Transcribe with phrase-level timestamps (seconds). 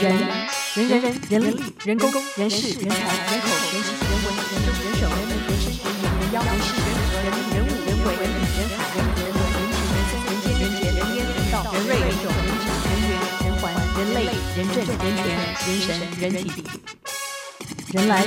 [0.00, 0.16] 人
[0.76, 13.10] 人人人人力人工人事人才人口人情人文人政人手人民人事人言人妖人事人和人人物人为人理人海人人文人情人生人间人杰人烟人道人瑞人种人质人缘
[13.42, 13.62] 人环
[13.98, 14.16] 人类
[14.56, 15.26] 人政人权
[15.66, 16.62] 人神人体。
[17.92, 18.22] 人来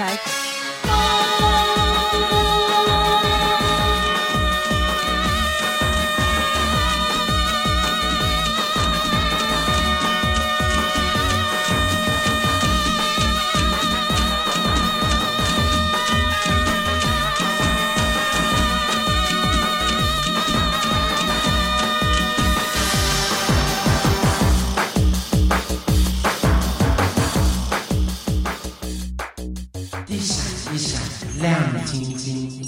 [31.42, 32.62] 亮晶晶，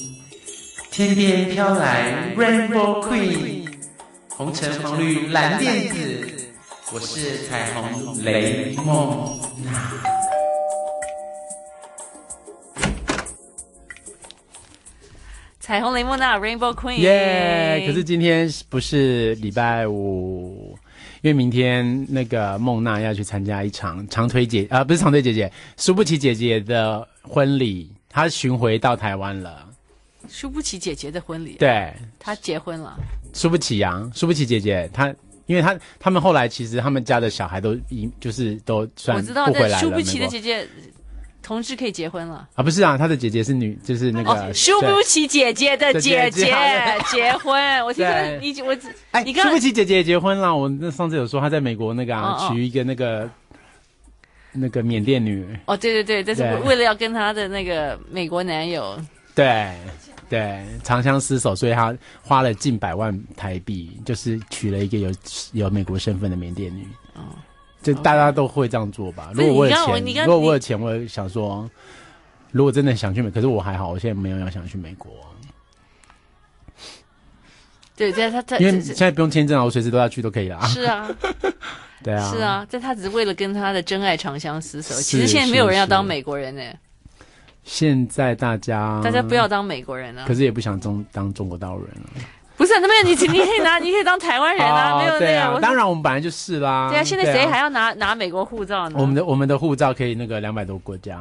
[0.90, 3.68] 天边飘来 Rainbow Queen，
[4.30, 6.50] 红橙黄绿蓝靛紫，
[6.92, 9.92] 我是彩虹雷梦娜。
[15.60, 17.88] 彩虹雷梦娜 Rainbow Queen，耶、yeah！
[17.88, 20.76] 可是今天不是礼拜五，
[21.22, 29.68] 因为明天那个梦娜要去参加一场长腿姐啊，不是长腿姐姐，输不起姐姐的婚礼，她巡回到台湾了。
[30.30, 32.98] 输不起姐姐的婚礼，对，他结婚了。
[33.34, 35.14] 输不起呀、啊，输不起姐姐，她
[35.48, 39.80] 因为她他们后来其实他们家的小孩都一就是都算我知道，不回来了。
[39.80, 40.66] 输不起的姐姐。
[41.46, 42.64] 同志可以结婚了啊？
[42.64, 46.50] 不是啊，他的姐姐是女，就是那个输、哦、不起姐姐的姐姐
[47.12, 47.62] 结婚。
[47.84, 48.74] 我听说你我
[49.12, 50.56] 哎，你输不起姐姐也结婚了。
[50.56, 53.30] 我那上次有说他在美国那个啊，娶一个那个
[54.54, 55.46] 那个缅甸女。
[55.66, 58.98] 哦，对对对，这是为了要跟她的那个美国男友。
[59.36, 59.76] 对
[60.30, 65.12] 对，长相厮守，所以她花了近百万台币，就是娶了一个有
[65.52, 66.88] 有美国身份的缅甸女。
[67.16, 67.22] 哦。
[67.82, 69.32] 就大家都会这样做吧。
[69.34, 71.70] 如果我有钱，如果我有钱，我也想说，
[72.52, 75.12] 如果真的想去美，可是我还好，我现在没有要想去美国。
[77.94, 80.66] 对，在他他因为现在不用签证啊，我随时都要去都可以啦。
[80.66, 81.10] 是啊，
[82.04, 84.94] 对啊，是啊，但他只是为了跟他的真爱长相厮守。
[84.96, 86.62] 其实现在没有人要当美国人呢。
[87.64, 92.10] 现在大家大家不要当美国人啊，可是也不想中当中国大陆人了。
[92.56, 95.42] 不是，那没有你，你可以拿， 你可以当台湾人啊，没有那个。
[95.42, 96.90] 啊、当然，我们本来就是啦。
[96.90, 98.98] 对啊，现在谁还要拿、啊、拿美国护照呢？
[99.00, 101.20] 我们的我们的护照可以那个两百多国家，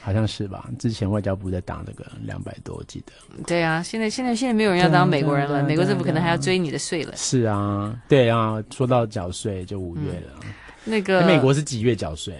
[0.00, 0.68] 好像是吧？
[0.78, 3.12] 之前外交部在打那个两百多，我记得。
[3.46, 7.14] 对啊，现在现在现在没有人要当美国人了，美国政府可能还要追你的税了。
[7.16, 10.40] 是啊，对啊，说到缴税就五月了。
[10.44, 10.52] 嗯、
[10.84, 12.34] 那个美国是几月缴税？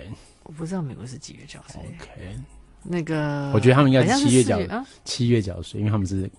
[0.44, 1.80] 我不知道美国是几月缴税。
[1.80, 2.36] OK，
[2.82, 4.58] 那个我觉得他们应该七月缴，
[5.04, 6.30] 七月缴税，因为他们是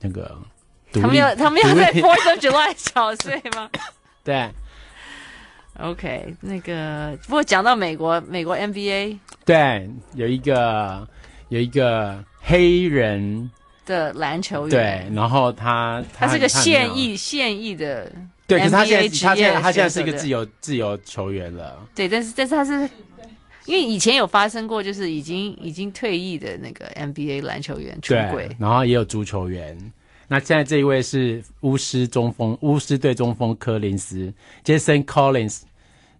[0.00, 0.36] 那个。
[0.94, 3.70] 他们要他们要在 Fourth of July 缴税吗？
[4.22, 4.46] 对
[5.78, 11.06] ，OK，那个不过讲到美国，美国 NBA 对有一个
[11.48, 13.50] 有一个黑人
[13.86, 14.70] 的篮球员，
[15.08, 18.10] 对，然后他他，他是个现役现役的，
[18.46, 22.88] 对，可是他现在他现在他现在是一个自由自由球员了，对，但是但是他是
[23.64, 29.76] 因为以前有发生过，就是已经已经退役的那个 NBA 篮球员出轨，然后也有足球员。
[30.32, 34.32] 那现在这一位是巫师中锋，巫师队中锋柯林斯
[34.64, 35.60] Jason Collins，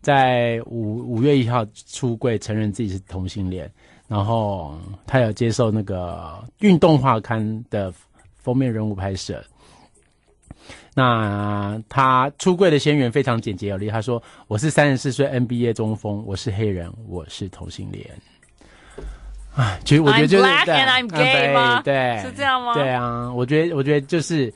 [0.02, 3.72] 在五五月一号出柜，承认自己是同性恋，
[4.08, 7.90] 然后他有接受那个运动画刊的
[8.36, 9.42] 封面人物拍摄。
[10.92, 18.06] 那他出柜的先源非常简洁有力，他说：“我是三十四岁 NBA 中锋，我是黑人，我是同性恋。”
[19.54, 21.82] 啊，其实我觉得就是，I'm black and I'm gay 吗？
[21.82, 22.72] 对，是这样吗？
[22.72, 24.52] 对啊，我觉得，我觉得就是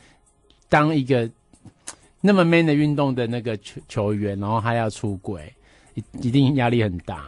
[0.71, 1.29] 当一个
[2.23, 5.53] 那么 man 的运动的那个球球员，然后他要出轨，
[5.95, 7.25] 一一定压力很大。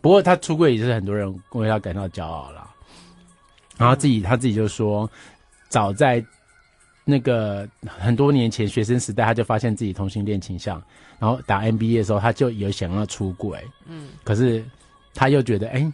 [0.00, 2.70] 不过他出轨也是很多人为他感到骄傲啦。
[3.76, 5.10] 然后自己他自己就说，
[5.68, 6.24] 早在
[7.04, 10.80] 那个很多年前学生时代，他就发现自己同性恋倾向，
[11.18, 13.58] 然后打 NBA 的时候，他就有想要出轨。
[13.84, 14.64] 嗯，可是
[15.12, 15.92] 他又觉得，哎、欸。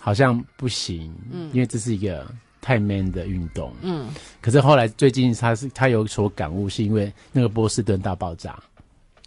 [0.00, 2.26] 好像不行，嗯，因为这是一个
[2.60, 4.08] 太 man 的运动，嗯。
[4.40, 8.58] 可是后来最近他是他有所感悟，是因为那个波士顿大爆炸，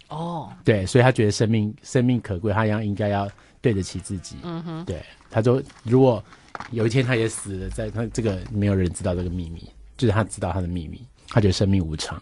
[0.08, 3.30] 哦，对，所以他觉得生命生命可贵，他要应该要
[3.62, 4.84] 对得起自己，嗯哼。
[4.84, 5.00] 对，
[5.30, 6.22] 他说如果
[6.72, 9.62] 有一天他也死了，在他这个没有人知道这个秘密，
[9.96, 12.20] 就是他知道他的秘密，他觉得生命无常，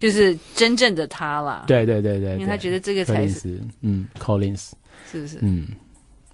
[0.00, 1.64] 就是真正的他啦。
[1.68, 4.72] 对对对对，因为他觉得这个才是，嗯，Collins
[5.10, 5.38] 是不是？
[5.42, 5.68] 嗯。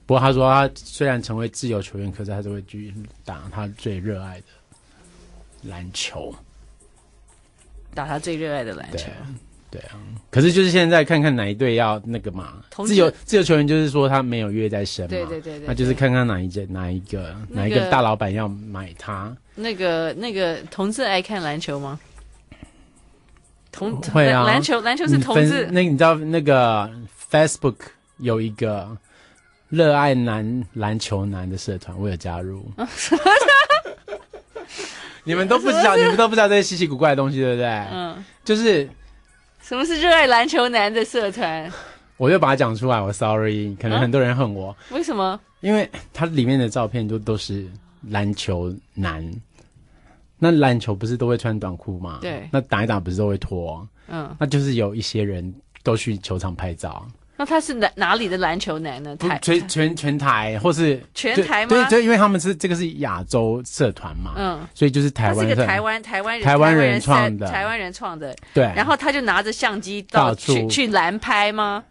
[0.06, 4.46] 不过他说，他虽然成为自由球员，可是他都会继续打他最热爱的
[5.62, 6.34] 篮球，
[7.94, 9.08] 打他最热爱的篮球。
[9.70, 9.98] 对，啊，
[10.30, 19.36] 可是就是现在看看哪一队要那个嘛，自由自由球员就是说他没有约在身嘛，对对对对，那就是看看哪一届哪一个、那个、哪一个大老板要买他。
[19.56, 21.98] 那个那个同志爱看篮球吗？
[23.72, 25.66] 同会啊，篮球篮球是同志。
[25.72, 26.88] 那你知道那个
[27.28, 27.74] Facebook
[28.18, 28.96] 有一个
[29.74, 32.64] 热爱男篮球男的社团，我有加入。
[35.24, 37.66] 你们都不知道，你们都不知道这些稀奇古怪的东西，对不对？
[37.90, 38.88] 嗯，就是
[39.60, 41.68] 什么是热爱篮球男的社团？
[42.16, 43.00] 我就把它讲出来。
[43.00, 44.76] 我 sorry，可能很多人恨我。
[44.90, 45.40] 为什么？
[45.60, 47.66] 因为它里面的照片就都是
[48.10, 49.28] 篮球男。
[50.38, 52.18] 那篮球不是都会穿短裤吗？
[52.20, 52.48] 对。
[52.52, 53.84] 那打一打不是都会脱？
[54.06, 54.36] 嗯。
[54.38, 57.04] 那就是有一些人都去球场拍照。
[57.36, 59.16] 那他是哪哪里的篮球男呢？
[59.16, 61.68] 台全全全台，或是全台吗？
[61.68, 68.72] 对，就因为他们是这个是亚洲社团嘛，嗯，所以就是台湾，是个台湾台湾人台湾人创的，台湾人创的，对。
[68.76, 71.82] 然后他就拿着相机到处去拦拍吗？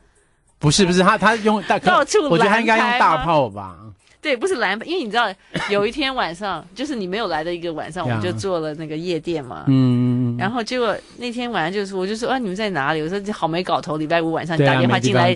[0.59, 3.77] 不是不是，他他用 大到处，我觉得他应该用大炮吧。
[4.21, 5.27] 对，不是蓝，因为你知道，
[5.69, 9.65] 有一天晚上，就是你没有来的一个晚上， 我们就做了那个夜店嘛。
[9.67, 10.22] 嗯。
[10.37, 13.01] 然后结果那天晚上就是，我就说啊，你们在哪里？
[13.01, 15.35] 我说好没搞头，礼拜五晚上打电话进来，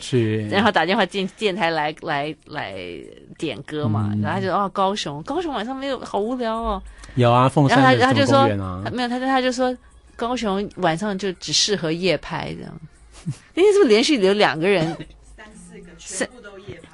[0.50, 2.76] 然后打电话进电台来来来
[3.38, 4.14] 点歌嘛。
[4.22, 6.82] 然后他就哦，高雄，高雄晚上没有，好无聊哦。
[7.16, 7.52] 有啊？
[7.70, 8.48] 然后他他就说
[8.92, 9.76] 没有，他就他就说
[10.16, 12.74] 高雄晚上就只适合夜拍这样。
[13.54, 14.86] 那天是不是连续有两个人？
[15.36, 16.87] 三四个，全部都夜拍。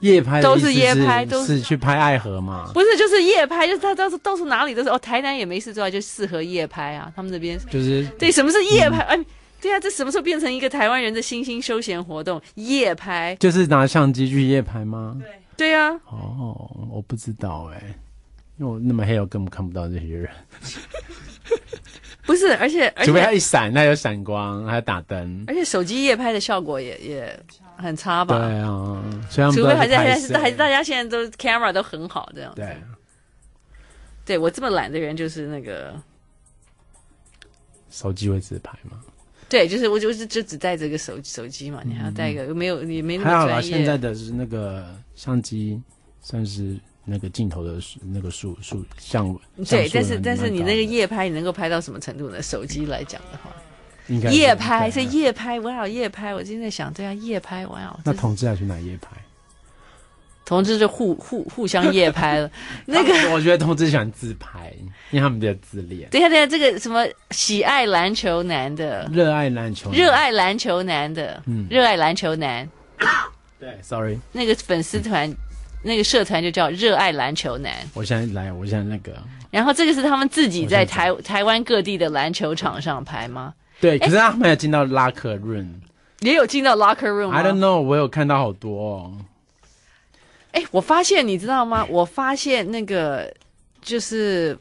[0.00, 2.70] 夜拍都是夜拍，都是去拍爱河嘛？
[2.72, 4.98] 不是，就是夜拍，就是他到处到处哪里都是哦。
[4.98, 7.12] 台南也没事做，就适合夜拍啊。
[7.14, 8.98] 他们那边就是对，什么是夜拍？
[9.00, 9.26] 哎、嗯，
[9.60, 12.40] 对啊，这什么时候变成一个台湾人的新兴休闲活动？
[12.54, 15.16] 夜拍就是拿相机去夜拍吗？
[15.20, 15.90] 对对啊。
[16.06, 17.94] 哦，我不知道哎、欸，
[18.58, 20.30] 因为我那么黑，我根本看不到这些人。
[22.24, 25.44] 不是，而且除非他一闪，他有闪光，还有打灯。
[25.46, 27.40] 而且手机夜拍的效果也也。
[27.80, 28.38] 很差吧？
[28.38, 29.02] 对啊，
[29.52, 32.60] 除非还在还是还是大家现在都 camera 都很好这样子。
[32.60, 32.76] 对，
[34.24, 35.94] 对我这么懒的人就是那个
[37.90, 39.00] 手机会自拍吗？
[39.48, 43.62] 对，就是我就是就只带这个手手机嘛，你还要带一个，没有你没那么专业。
[43.62, 45.82] 现在的是那个相机
[46.20, 49.36] 算是那个镜头的那个数数像
[49.68, 52.40] 对，但是但是你那个夜拍你能够拍到什么程度呢？
[52.40, 53.50] 手机来讲的话。
[54.30, 56.34] 夜拍是夜拍，我要夜拍。
[56.34, 58.00] 我今天在想，对啊，夜拍，我要。
[58.04, 59.08] 那同志要去哪夜拍？
[60.44, 62.50] 同志就互互互相夜拍了。
[62.86, 64.74] 那个，我觉得同志喜欢自拍，
[65.12, 66.10] 因为他们比较自恋。
[66.10, 72.68] 等一下，等一下，这个什么喜爱篮球男的，热爱篮球，热爱篮球男的，嗯，热爱篮球男。
[73.60, 75.32] 对，sorry，那个粉丝团，
[75.84, 77.72] 那个社团就叫热爱篮球男。
[77.94, 79.12] 我现在来，我现在那个。
[79.52, 83.54] 然后这个是他们自己在台台湾各地的篮球场上拍吗？
[83.80, 85.68] 对，可是他没有进到 locker room，
[86.20, 87.30] 也有进到 locker room。
[87.30, 89.12] I don't know，我有看到好多哦。
[90.52, 91.86] 哎，我发现你知道吗？
[91.88, 93.32] 我发现那个
[93.80, 94.58] 就是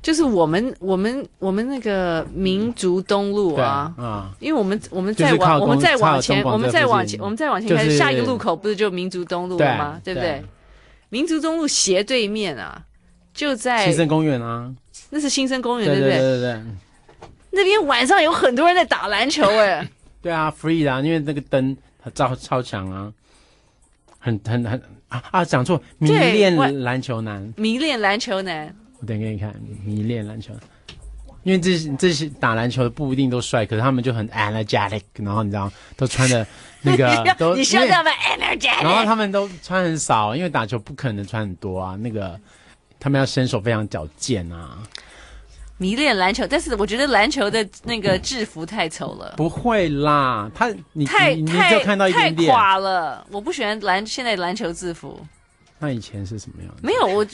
[0.00, 10.00] 就是我们我们我们那个民族东路啊，啊，因为我们我们再往我们再往前，我们再往前，我们再往前开，下一个路口不是就民族东路了吗？
[10.04, 10.42] 对不对？
[11.08, 12.80] 民族东路斜对面啊，
[13.34, 14.72] 就在新生公园啊，
[15.10, 16.12] 那是新生公园，对不对？
[16.12, 16.62] 对对对。
[17.56, 19.88] 那边晚上有很多人在打篮球，哎，
[20.22, 23.12] 对啊，free 的，因为那个灯它照超强啊，
[24.18, 29.54] 很很很啊啊，讲错，迷恋篮球男，迷恋篮球男，我等给你看，
[29.84, 30.52] 迷恋篮球，
[31.42, 36.46] 因为这些这些打篮球的不一定都帅，可是他们就很 energetic，然后你知道都穿的
[36.82, 38.82] 那个 都，你说什么 energetic？
[38.82, 42.38] 然后他们都穿很少，因为打球不可能穿很多啊，那个
[42.98, 44.78] 他们要身手非常矫健啊。
[45.78, 49.34] 迷恋篮球，但是我觉得篮球的那个制服太丑了。
[49.36, 53.26] 不会啦，他你太你，你就看到一点点太垮了。
[53.30, 55.20] 我不喜欢篮现在篮球制服。
[55.78, 56.72] 那以前是什么样？
[56.82, 57.26] 没有，我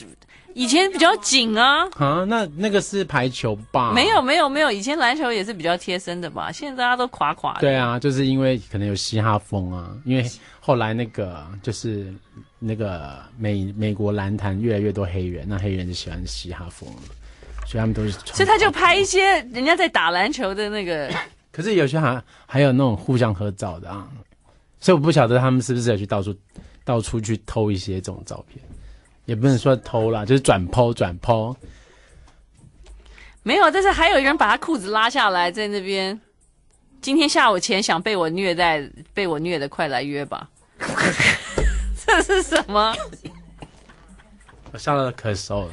[0.53, 1.87] 以前比较紧啊。
[1.95, 3.93] 啊，那那个是排球吧？
[3.93, 6.51] 没有没有没有，以前篮球也是比较贴身的吧？
[6.51, 7.61] 现在大家都垮垮的。
[7.61, 12.13] 对啊，就是因为可能有嘻哈风啊，因为后来那个就是
[12.59, 16.89] 那个美美国篮坛越来越多黑人，那黑人就喜欢嘻哈风。
[17.65, 21.11] 所以他们都是，所以他就拍一些人家在打篮球的那个。
[21.51, 24.07] 可是有些还还有那种互相合照的啊，
[24.79, 26.35] 所以我不晓得他们是不是要去到处
[26.83, 28.63] 到处去偷一些这种照片，
[29.25, 31.55] 也不能说偷啦，就是转 po 转 po。
[33.43, 36.19] 没有，但是还有一个人把他裤子拉下来在那边。
[37.01, 38.81] 今天下午前想被我虐待，
[39.13, 40.49] 被我虐的，快来约吧。
[42.05, 42.95] 这是什么？
[44.71, 45.71] 我笑到咳嗽了。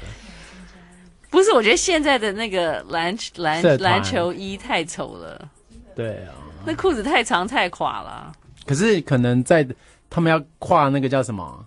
[1.30, 5.48] 不是，我觉得现在的那个篮篮篮球衣太丑了。
[5.94, 6.34] 对啊，
[6.66, 8.32] 那裤子太长太垮了。
[8.66, 9.66] 可是可能在
[10.08, 11.64] 他们要跨那个叫什么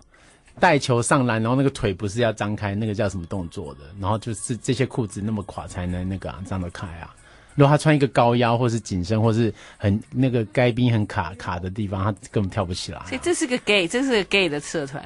[0.60, 3.80] 带球上篮，然后那个腿不是要张开，那个叫什么动作的？
[3.98, 7.14] 然后就是这些裤子那么垮才能那个、啊、张得开啊。
[7.54, 13.06] 如果他穿一个高腰或是紧身或是很那个该冰很卡卡的地方，他根本跳不起来、啊。
[13.06, 15.02] 所以这是个 gay，这是个 gay 的社团。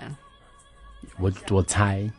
[1.19, 2.11] 我我猜。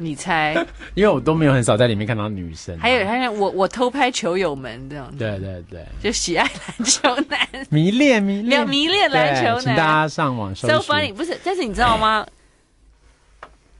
[0.00, 0.54] 你猜？
[0.94, 2.76] 因为我都没有很少在里面看到女生。
[2.78, 5.14] 还有还有，我我偷拍球友们这样。
[5.18, 7.38] 对对对，就喜爱篮球男，
[7.68, 9.60] 迷恋迷恋迷恋篮球男。
[9.60, 10.66] 请大家上网搜。
[10.66, 11.38] So funny，不是？
[11.44, 12.26] 但是你知道吗？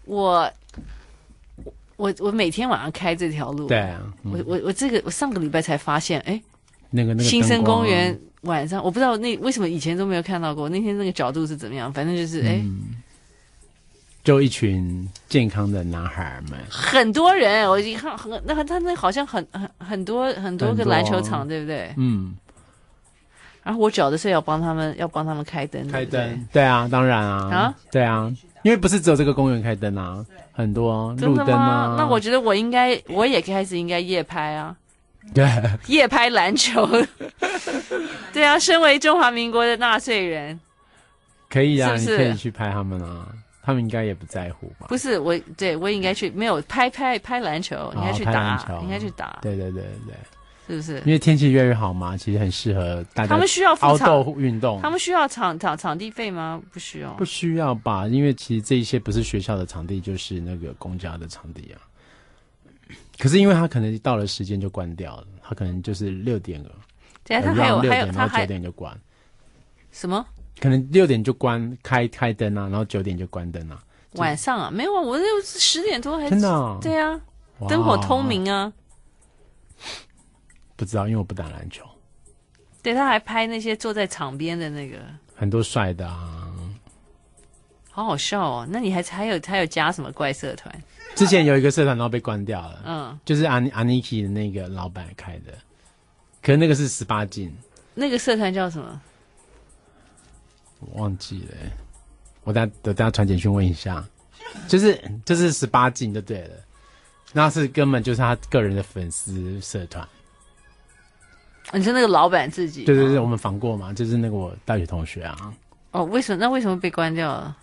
[0.05, 0.53] 我
[1.97, 3.67] 我我每天晚上开这条路。
[3.67, 4.01] 对啊。
[4.23, 6.41] 我我我这个我上个礼拜才发现，哎，
[6.91, 10.69] 那个那个新生公园晚上，我不知道那为什么以前都没有看到过。
[10.69, 11.91] 那天那个角度是怎么样？
[11.91, 12.63] 反正就是哎。
[14.23, 21.93] 就一群健康的男孩们，很多人，我一看很那他那好像很很很多很多个篮球场，对不对？
[21.97, 22.35] 嗯。
[23.63, 31.95] 然后我找的是要帮他们要帮他们开灯，开灯，对啊，当然啊，啊，对啊，因为不是只有这个公园开灯啊，很多路灯啊。
[31.99, 34.75] 那我觉得我应该我也开始应该夜拍啊，
[35.35, 35.47] 对，
[35.89, 36.89] 夜拍篮球，
[38.33, 40.59] 对啊，身为中华民国的纳税人，
[41.51, 43.29] 可以啊，你可以去拍他们啊。
[43.63, 44.87] 他们应该也不在乎吧？
[44.89, 49.39] 不是我，对我应该去没有拍拍拍篮球，应该去打，应该去打。
[49.43, 50.15] 对对对对，
[50.67, 50.99] 是不是？
[51.07, 53.29] 因为天气越来越好嘛，其实很适合大家。
[53.29, 56.61] 他们需要付场运动，他们需要场场场地费吗？
[56.73, 58.07] 不需要，不需要吧？
[58.09, 61.79] 因为其实这一些不是学校的场地，就是那个公家的场地啊。
[63.19, 66.71] 可是因为他可能到了时间就关掉了，他可能就是六点了。
[67.25, 68.99] 对啊，他还有还有他九点就关。
[69.93, 70.25] 什么？
[70.61, 73.83] 可能六点就关开开灯啊，然后九点就关灯啊。
[74.15, 77.21] 晚上啊，没有啊，我就十点多还真的、哦、对啊，
[77.69, 78.73] 灯火通明啊。
[80.77, 81.85] 不知道，因为我不打篮球。
[82.83, 84.99] 对，他还拍那些坐在场边的那个，
[85.35, 86.51] 很多帅的啊，
[87.91, 88.67] 好好笑哦。
[88.71, 90.75] 那你还还有还有加什么怪社团？
[91.15, 95.53] 之前有一个社团然后被关掉了，嗯，就是阿阿尼基的那个老板开的，
[96.43, 97.55] 可是那个是十八禁。
[97.95, 99.01] 那个社团叫什么？
[100.81, 101.55] 我忘记了，
[102.45, 104.05] 我等下等下传简讯问一下，
[104.67, 106.57] 就是就是十八禁就对了，
[107.33, 110.07] 那是根本就是他个人的粉丝社团。
[111.73, 112.85] 你是那个老板自己？
[112.85, 115.55] 对对对，我们访过嘛，就是那个我大学同学啊。
[115.93, 116.39] 哦，为什么？
[116.41, 117.57] 那为什么被关掉了？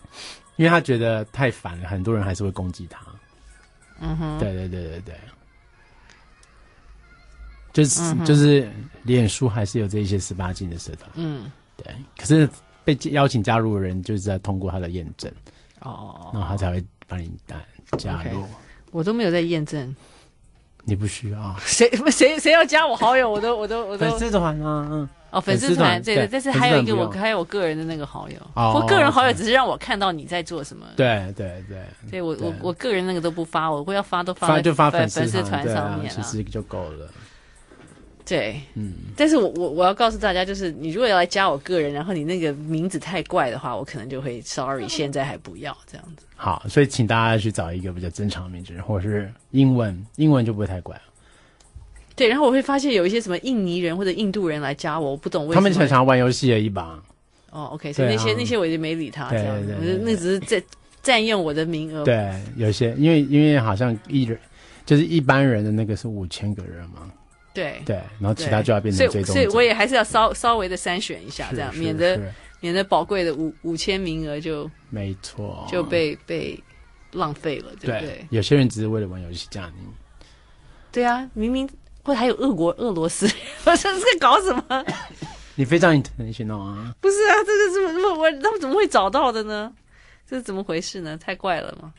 [0.55, 3.01] 因为他觉得太烦了，很多人还是会攻击他。
[3.99, 5.15] 嗯哼，对对对对对，
[7.73, 8.71] 就是、嗯、就是
[9.03, 11.09] 脸书还是有这一些十八禁的社团。
[11.15, 12.47] 嗯，对，可是。
[12.87, 15.29] 被邀请加入的人，就是在通过他的验证
[15.81, 17.29] 哦，然后他才会帮你
[17.97, 18.39] 加入。
[18.39, 18.45] Okay.
[18.91, 19.93] 我都没有在验证，
[20.85, 21.53] 你不需要。
[21.59, 24.09] 谁谁谁要加我好友，我都我都我都。
[24.09, 30.85] 粉丝团啊，嗯，哦，粉丝团，对对，但是还有一个我还有我个人的那个好友，我个人好友只是让我看到你在做什么。
[30.95, 37.09] 对对对，对我我我个人那个都不发，我会要发都发就发粉丝团上面，其实就够了。
[38.27, 46.25] 对，嗯，但是我我我要告诉大家，就是你如果要来加我个人，然后你那个名字太怪的话，我可能就会 sorry，现在还不要这样子。
[46.35, 51.01] 好，所以请大家去找一个比较正常的名字，或者是英文，英文就不会太怪了。
[52.17, 55.55] 对，然后我会发现有一些什么印尼人或者印度人来加我，我不懂为什么。
[55.55, 57.01] 他们常常玩游戏而已吧。
[57.49, 60.61] 哦，OK，所以那些、啊、那些我已经没理他，这样子，对对对对，那只是在
[61.01, 62.03] 占用我的名额。
[62.03, 64.37] 对，有些因为因为好像一人
[64.85, 67.09] 就是一般人的那个是五千个人嘛。
[67.57, 72.21] 对对，然后其他就要变成追踪，所以我也还是要稍稍微的筛选一下，这样免得
[72.59, 76.61] 免得宝贵的五五千名额就没错就被被
[77.13, 79.87] 浪费了，对不对，有些人只是为了玩游戏加你。
[80.91, 81.67] 对啊，明明
[82.03, 83.25] 或者还有俄国俄罗斯，
[83.65, 84.85] 我这是在搞什么？
[85.55, 86.95] 你非常 international 啊？
[87.01, 89.73] 不是啊，这个怎么怎么我他们怎么会找到的呢？
[90.29, 91.17] 这是怎么回事呢？
[91.17, 91.91] 太怪了吗？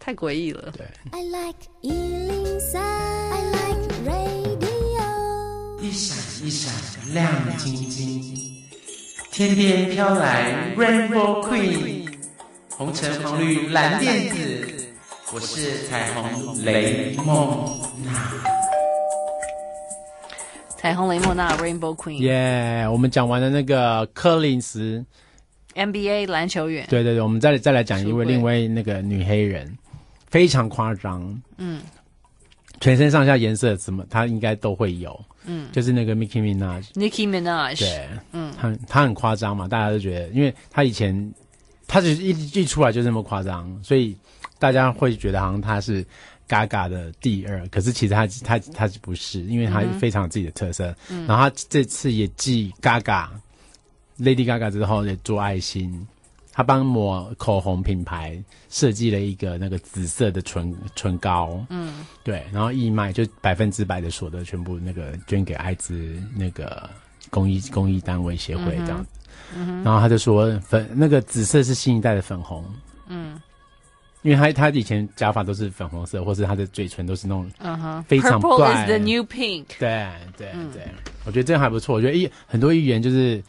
[0.00, 0.72] 太诡异了。
[0.76, 0.84] 对。
[1.12, 3.23] I like 103, I like radio 一
[5.94, 6.74] 闪一闪
[7.14, 8.64] 亮晶晶，
[9.30, 12.08] 天边飘来 Rainbow Queen，
[12.70, 14.88] 红橙黄绿蓝靛紫，
[15.32, 18.32] 我是彩虹雷梦娜。
[20.76, 25.04] 彩虹雷梦娜 Rainbow Queen，耶！Yeah, 我们讲完了那个柯林斯。
[25.76, 29.78] NBA 篮球员，对对对，我们再再来讲一位另外那个女黑人，
[30.28, 31.80] 非常夸张，嗯，
[32.80, 35.18] 全身上下颜色什么，他应该都会有。
[35.46, 41.34] 嗯，就是那个 Nicki Minaj，Nicki Minaj，对，嗯，他他很夸张嘛，大家都觉得，因为他以前
[41.86, 44.16] 他只是一一出来就这么夸张，所以
[44.58, 46.02] 大大家会觉得好像他是
[46.48, 50.94] Gaga 的第二，可是其实他他他不是，因为他非常有自己的特色。
[51.10, 53.28] 嗯、然后他这次也继 Gaga、
[54.18, 56.06] Lady Gaga 之后也做爱心，
[56.54, 61.62] 他帮抹口红品牌设计了一个那个紫色的唇唇膏。
[61.68, 66.88] 嗯，对，然后义卖就百分之百的所得全部那个捐给艾滋那个
[67.28, 69.04] 公益公益单位协会这样。
[69.54, 72.64] 嗯哼，然后他就说粉那个紫色是新一代的粉红。
[73.08, 73.40] 嗯。
[74.22, 77.46] 因为他他以前假发都是粉红色，或是他的嘴唇都是那种
[78.08, 79.66] 非常 Purple is the new pink。
[79.78, 80.08] 对
[80.38, 80.88] 对对，
[81.26, 81.94] 我觉得这样还不错。
[81.94, 83.44] 我觉得艺很多艺人就是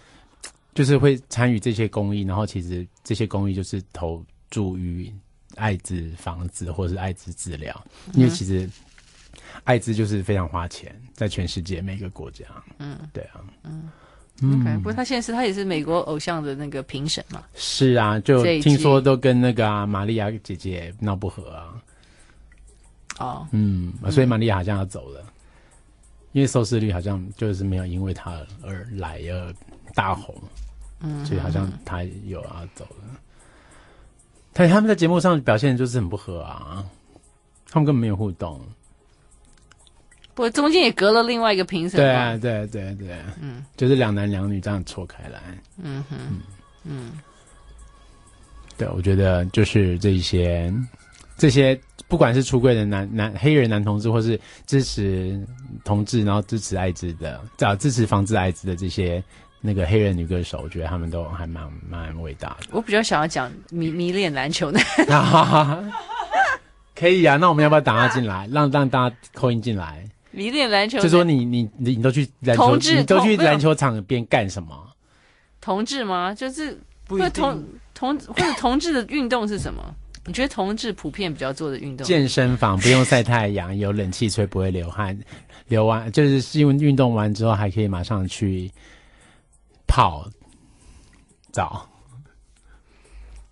[0.75, 5.11] 就是会参与这些公益，然后其实这些公益就是投注于
[5.55, 8.69] 艾滋防治或是艾滋治疗，因为其实
[9.63, 12.45] 艾滋就是非常花钱，在全世界每个国家。
[12.77, 13.89] 嗯，对啊，嗯。
[14.41, 17.41] 嗯不过他现在是他也是美国偶像的那个评审嘛。
[17.55, 21.81] 是啊，就听说都跟那个啊玛利亚姐姐闹不和啊。
[23.17, 25.31] 哦，嗯，所以玛利亚好像要走了，嗯、
[26.33, 29.55] 因为收视率好像就是没有因为他而来而
[29.93, 30.35] 大红，
[31.01, 33.19] 嗯，所以好像他有要走了。
[34.53, 36.85] 他他们在节目上表现就是很不合啊，
[37.69, 38.61] 他们根本没有互动。
[40.33, 41.97] 不，中间也隔了另外一个评审。
[41.97, 45.41] 对啊，对对对，嗯，就是两男两女这样错开来。
[45.81, 46.41] 嗯哼，嗯
[46.83, 47.11] 嗯，
[48.77, 50.73] 对，我觉得就是这一些
[51.37, 55.41] 这些，不管是出柜的男男黑人男同志，或是支持
[55.83, 59.23] 同志，然后支持艾滋的，找支持防治艾滋的这些
[59.61, 62.67] 那个黑人女歌手，我觉得他们都还蛮蛮伟大的。
[62.71, 64.79] 我比较想要讲迷迷恋篮球的。
[66.95, 70.07] 可以啊，那我们要不要打他进来，让让大家扣音进来？
[70.31, 74.73] 迷恋篮球，就说你你你你都去篮球，你都去篮球场边干什么？
[75.59, 76.33] 同志吗？
[76.33, 79.83] 就是不是同同或者同志的运动是什么？
[80.25, 82.05] 你觉得同志普遍比较做的运动？
[82.07, 85.17] 健身房不用晒太阳，有冷气吹，不会流汗，
[85.67, 88.71] 流完就是因为运动完之后还可以马上去
[89.95, 90.29] 好
[91.53, 91.87] 早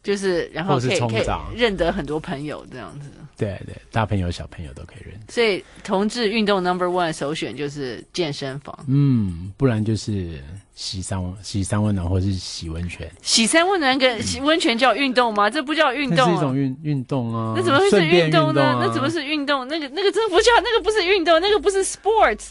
[0.03, 3.09] 就是然后可以可以认得很多朋友这样子。
[3.35, 5.19] 对对，大朋友小朋友都可以认。
[5.27, 8.77] 所以同志运动 number one 首选就是健身房。
[8.87, 10.39] 嗯，不然就是
[10.75, 13.11] 洗三洗三温暖，或是洗温泉。
[13.23, 15.49] 洗三温暖跟洗温泉叫运动吗？
[15.49, 17.53] 这不叫运动，是一种运运动啊。
[17.57, 18.77] 那怎么会是运动呢？
[18.79, 19.67] 那怎么是运动？
[19.67, 22.49] 那个那个真不叫，那个不是运动，那个不是 sports，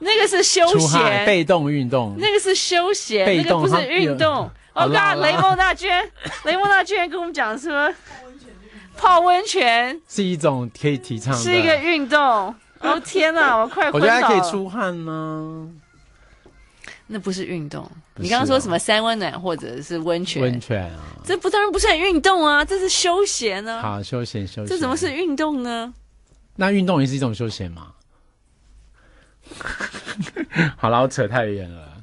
[0.00, 1.24] 那个是休闲。
[1.24, 2.16] 被动运动。
[2.18, 4.50] 那个是休闲，那个不是运动。
[4.76, 6.10] 哦，刚刚雷蒙娜娟，
[6.44, 7.92] 雷蒙娜娟跟我们讲说。
[8.98, 12.18] 泡温泉是一种可以提倡的，是一个运动。
[12.78, 14.00] 哦天哪， 我快昏倒了！
[14.00, 15.68] 我觉得还可以出汗呢。
[17.06, 17.84] 那不是运动。
[17.84, 20.40] 哦、你刚刚说什么三温暖或者是温泉？
[20.42, 23.82] 温泉啊，这不当然不是很运动啊，这是休闲呢、啊。
[23.82, 24.66] 好，休闲休闲。
[24.66, 25.92] 这怎么是运动呢？
[26.56, 27.92] 那运动也是一种休闲吗？
[30.78, 31.95] 好了，我扯太远了。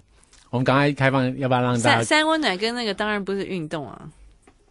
[0.53, 3.99] 我们赶快开放，要不要让大家三三温暖跟那个当然不是运动啊。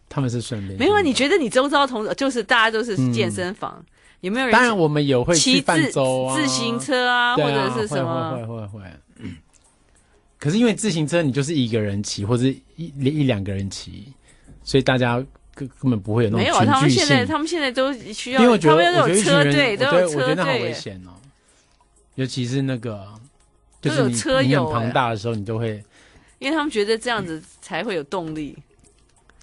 [0.07, 1.01] 他们是顺便，没有啊？
[1.01, 3.85] 你觉得你周遭同就是大家都是健身房，嗯、
[4.21, 4.53] 有没有人？
[4.53, 8.31] 当然，我们有会骑自自行车啊，啊或者是什么？
[8.31, 8.85] 会会会会，会。
[9.17, 9.35] 嗯。
[10.39, 14.13] 可是因为自行车，你就是一个人骑，或者一一一两个人骑，
[14.63, 15.21] 所以大家
[15.53, 16.45] 根根本不会有那种。
[16.45, 21.11] 没有，他们现在他们现在都需要，因为我觉得他们有车队，都有车队，我觉得那好危险哦。
[22.15, 23.05] 尤其是那个，
[23.89, 25.83] 就是你车友很庞大的时候，你就会，
[26.39, 28.57] 因为他们觉得这样子才会有动力。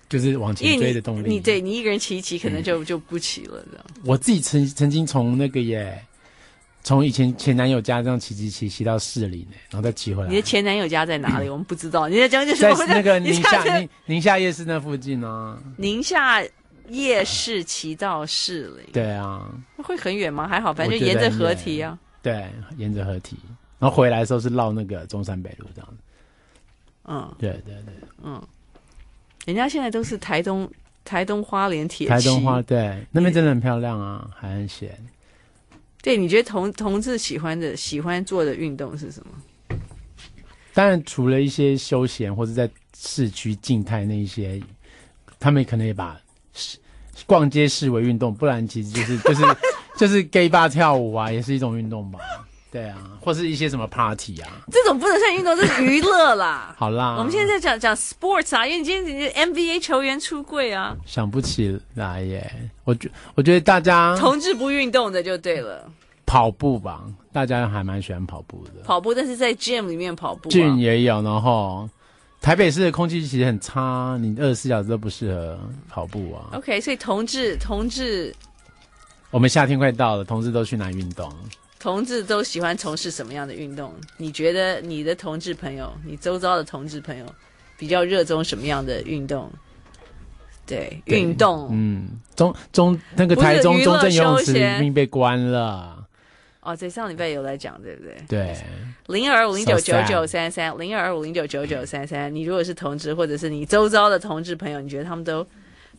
[0.09, 1.29] 就是往前追的动力。
[1.29, 3.87] 你，你对你一个人骑一骑，可能就、嗯、就不骑了这样。
[4.05, 6.05] 我自己曾曾经从那个耶，
[6.83, 10.29] 从以前前男友家这样骑骑骑骑到市里呢，然后再骑回来。
[10.29, 11.47] 你的前男友家在哪里？
[11.47, 12.09] 嗯、 我们不知道。
[12.09, 15.63] 你在讲就是在那个 宁夏宁宁夏夜市那附近呢。
[15.77, 16.43] 宁夏
[16.89, 18.91] 夜市骑到市里。
[18.93, 19.49] 对啊。
[19.77, 20.49] 会很远吗？
[20.49, 21.97] 还好，反正就沿着河堤啊。
[22.21, 23.37] 对，沿着河堤，
[23.81, 25.97] 然后回来的时候是绕那个中山北路这样子。
[27.07, 28.41] 嗯，对对对，嗯。
[29.47, 30.71] 人家现在都是台东、
[31.03, 34.97] 台东花莲铁台东花对，那边真的很漂亮啊，嗯、还很闲。
[36.03, 39.79] 对，你觉得同同志喜欢的、喜欢做的运动是什么？
[40.75, 44.63] 当然，除了一些休闲或者在市区静态那一些，
[45.41, 46.21] 他们可能也把
[47.27, 49.43] 逛街视为运动，不然其实就是就是
[49.97, 52.21] 就是 gay bar 跳舞啊，也是一种运动吧。
[52.71, 56.75] 对啊，或是一些什么 party 啊，这种不能算运动，这是娱乐啦。
[56.79, 62.49] 好啦，我们现在在讲讲 sports 啊，因为你今天你 NBA 球员出柜啊，想不起来耶。
[62.85, 65.85] 我觉我觉得大家同志不运动的就对了，
[66.25, 67.03] 跑步吧，
[67.33, 68.83] 大家还蛮喜欢跑步的。
[68.85, 71.89] 跑步，但是在 gym 里面跑步，啊，gym 也有，然后
[72.41, 76.57] 台北市的空气其实很差，你二十四小时都不适合跑步啊。
[76.57, 78.33] OK，所以同志同志，
[79.33, 81.29] 我们夏天快到了，同志都去哪运动？
[81.81, 83.95] 同志都喜欢从事什么样的运动？
[84.19, 87.25] 你觉得你的同志朋友，你周遭的同志朋友
[87.79, 89.51] 比较热衷什么样的运动？
[90.67, 91.69] 对，对运动。
[91.73, 96.07] 嗯，中中那个台中中正游泳池已经被关了。
[96.61, 98.15] 哦，这上礼拜有来讲，对不对？
[98.29, 98.57] 对，
[99.07, 102.33] 零二五零九九九三三，零二五零九九九三三。
[102.33, 105.47] 你如果是同志，或者是你周遭的同志朋友，你觉得他们都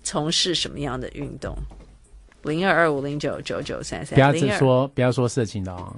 [0.04, 1.58] 从事什么样的运动？
[2.44, 4.16] 零二二五零九九九三三。
[4.16, 5.96] 不要只说，不要说色情的哦。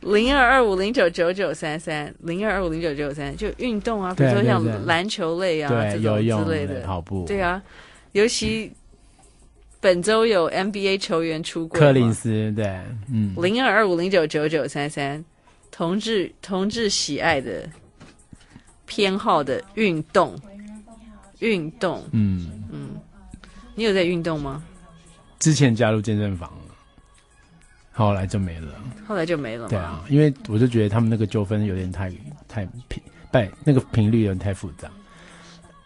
[0.00, 7.24] 零二二五零九九九三三，零二二五零九九九三，就运动啊，比如说像篮球类啊，对这种之类的跑步。
[7.26, 7.62] 对啊，
[8.12, 8.72] 尤其。
[9.80, 12.64] 本周有 NBA 球员出国，柯林斯对，
[13.12, 15.22] 嗯，零二二五零九九九三三，
[15.70, 17.68] 同志同志喜爱的
[18.86, 20.34] 偏好的运动，
[21.40, 22.93] 运动，嗯嗯，
[23.74, 24.62] 你有在运动吗？
[25.38, 26.50] 之前加入健身房，
[27.92, 28.72] 后来就没了，
[29.06, 32.10] 后来就没了，对啊，因为我就觉得他们那个纠纷有点太
[32.48, 34.88] 太频，不，那个频率有点太复杂。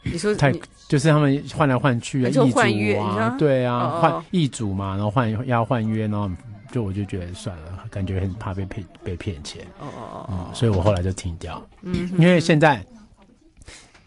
[0.05, 0.53] 你说太
[0.87, 6.31] 就是他们换来换去啊，易换约啊，对啊，换易主嘛，然后换要换约，然后
[6.71, 11.61] 就我就觉得算了，感觉很怕被骗被骗钱，哦哦哦，所以我后来就停掉。
[11.83, 12.83] 嗯，因为现在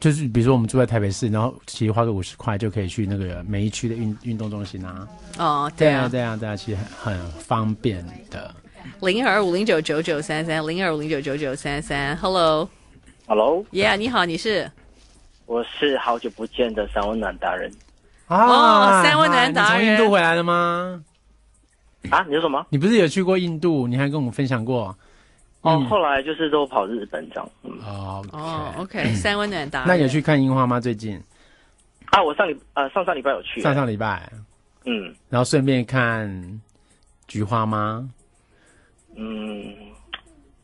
[0.02, 5.08] 就是比如说我们住在台北市，然后其实花个五十块就可以去那个每一区的运运动中心啊。
[5.38, 8.54] 哦，对啊，对啊，对啊，其实很很方便的。
[9.00, 14.70] 零二五零九九九三三，零二五零九九九三三，Hello，Hello，Yeah，你好，你是？
[15.46, 17.72] 我是好久不见的三温暖达人
[18.26, 18.48] 啊！
[18.48, 21.04] 哦、三温暖达人，你从印度回来了吗？
[22.10, 22.66] 啊，你说什么？
[22.70, 23.86] 你不是有去过印度？
[23.86, 24.98] 你还跟我们分享过？
[25.62, 27.50] 哦，嗯、后来就是都跑日本这样。
[27.64, 29.88] 嗯、哦哦，OK，三温暖达人。
[29.88, 30.80] 那你有去看樱花吗？
[30.80, 31.22] 最近？
[32.12, 33.62] 啊，我上礼呃上上礼拜有去。
[33.62, 34.32] 上上礼拜。
[34.86, 35.14] 嗯。
[35.30, 36.62] 然后顺便看
[37.28, 38.10] 菊花吗？
[39.16, 39.76] 嗯，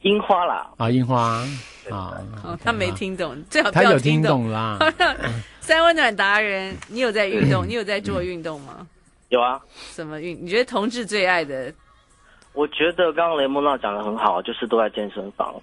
[0.01, 0.67] 樱花啦。
[0.77, 1.45] 啊，樱花。
[1.89, 4.77] 啊，哦，他没听懂，最好他有听懂啦。
[5.61, 7.65] 三温暖达人，你有在运动？
[7.67, 8.85] 你有在做运动吗？
[9.29, 9.61] 有啊。
[9.91, 10.37] 什么运？
[10.43, 11.71] 你觉得同志最爱的？
[12.57, 15.53] 我觉得刚刚雷蒙娜讲的很好，就是都在健身房，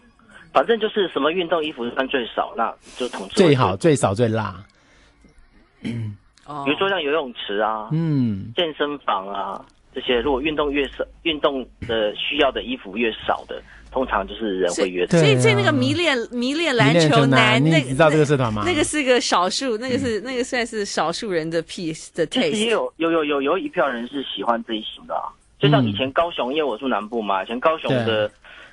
[0.52, 4.54] 反正就是什么运动衣服穿最少，那就同志最好最少最辣。
[5.82, 6.16] 嗯，
[6.64, 9.60] 比如说像游泳池啊，嗯，健身房啊
[9.92, 13.60] 这些，如果运动越少，运动的需要的衣服越少的。
[13.90, 18.64] 通常就是人会约，所以所以那个迷恋迷恋篮球男，那你知道这个社团吗？
[18.66, 22.56] 那个是个少数，那个是那个算是少数人的 piece 的 taste。
[22.56, 25.14] 也有有有有有一票人是喜欢这一型的，
[25.64, 28.30] 就像以前高雄，因为我住南部嘛，以前高雄的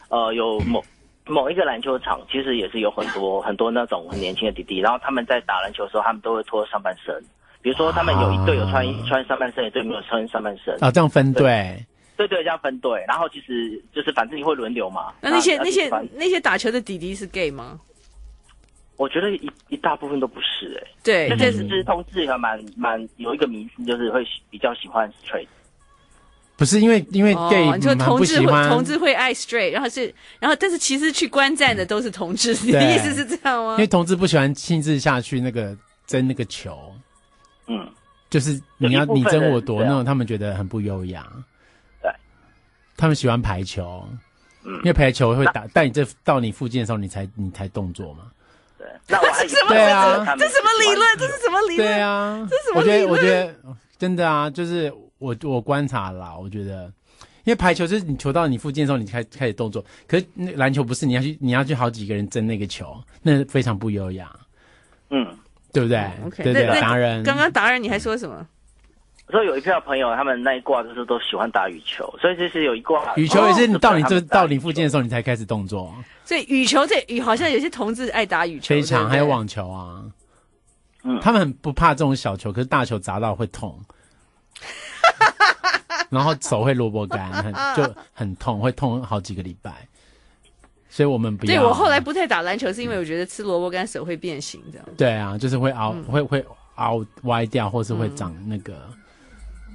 [0.10, 0.84] 呃有某
[1.26, 7.16] 某一个篮球场，其实也是有很多很多那种很年轻的弟弟，然后他们在打篮球的时候，他们都会脱上半身，
[7.62, 11.86] 比如说他们有一队有穿穿上半身，一队没有穿上半身啊，这样分队。
[12.18, 15.12] 对对，这样分队，然后其实就是反正你会轮流嘛。
[15.22, 17.80] 那那些那些那些打球的弟弟是 gay 吗？
[18.98, 20.88] 我觉得一一大部分都不是哎、欸。
[21.04, 25.48] 对，但是其实同志还蛮蛮有一个迷思，就是会比较喜欢 straight。
[26.62, 33.72] 不是因为因为 gay，、哦、你说同志会同志会爱 straight，然后是然后但是其实去观战的都是同志，你的意思是这样吗？
[33.72, 36.94] 因为同志不喜欢亲自下去那个争那个球，
[37.66, 37.90] 嗯，
[38.30, 41.26] 就是你要你争我夺那种，他们觉得很不优雅。
[42.00, 42.12] 对
[42.96, 44.08] 他们喜欢排球，
[44.64, 48.26] 嗯，因为排球会打，但你这到你附近的时候，你才你才动作嘛。
[48.78, 49.70] 对，那我还 这什么？
[49.70, 51.18] 对啊，这什么理论？
[51.18, 51.88] 这是什么理论？
[51.88, 53.10] 对啊，这是什么理论？
[53.10, 56.92] 我觉得，我觉得真的啊，就是我我观察啦，我觉得，
[57.44, 64.30] 因为排球就是你球到你附近的时候，你开开始动作，可是那篮球不是，你要去你要去好几个人争那个球，那非常不优雅。
[65.12, 65.28] 嗯，
[65.72, 65.98] 对不对？
[65.98, 68.46] 嗯、okay, 对对，达人，刚刚达人你还说什么？
[69.30, 75.94] 所以有一票朋友，他们那一挂就是都喜欢打羽球，所以就是有一挂羽球也是你到你这到你附近的时候，你才开始动作。
[76.26, 80.04] 所以羽球这羽好像有些同志爱打羽球，非常还有网球啊，
[81.04, 83.80] 嗯，他们很不怕这种小球，可是大球砸到会痛，
[86.12, 89.88] 然后手会萝卜干， 很就很痛，会痛好几个礼拜。
[90.88, 91.56] 所以我们不要。
[91.56, 94.88] 对，我后来不太打篮球，是因为我觉得吃萝卜干手会变形，这样。
[94.96, 96.46] 对啊，就是会凹，嗯、会会
[96.76, 98.74] 凹歪掉，或是会长那个。
[98.74, 98.98] 嗯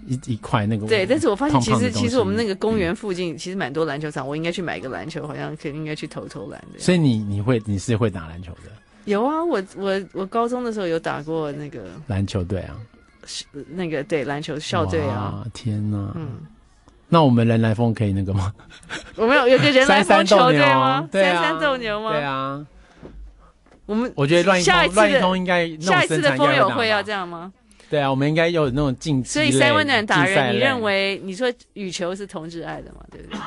[0.08, 6.78] 一一块那个对，但是我发现其实其实我们那个公园附近其实蛮多篮球场，嗯、我应该去买个篮球，好像可应该去投投篮的。
[6.78, 8.70] 所以你你会你是会打篮球的？
[9.06, 12.95] 有啊，我我我高中的时候有打过那个篮球队啊，是
[13.68, 15.44] 那个对篮球校队啊。
[15.52, 16.40] 天哪，嗯，
[17.08, 18.52] 那我们人来疯可以那个吗？
[19.16, 21.08] 我们有有个人来疯球队吗？
[21.10, 22.12] 对啊，三三斗牛吗？
[22.12, 22.66] 对啊，
[23.86, 27.52] 我们我觉得乱一下一次乱一通应该下一次的风友会要这样吗？
[27.88, 29.28] 对啊，我们应该有那种竞技。
[29.30, 33.00] 所以三温暖达人，你认为你说羽球是同志爱的嘛？
[33.12, 33.38] 对不对？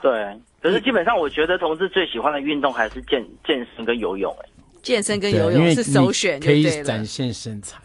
[0.00, 4.32] 对，可是基本上我觉得同志最喜欢的运动还是健健身跟游泳。
[4.44, 4.48] 哎，
[4.82, 7.78] 健身跟游泳是首选，可以展现身材。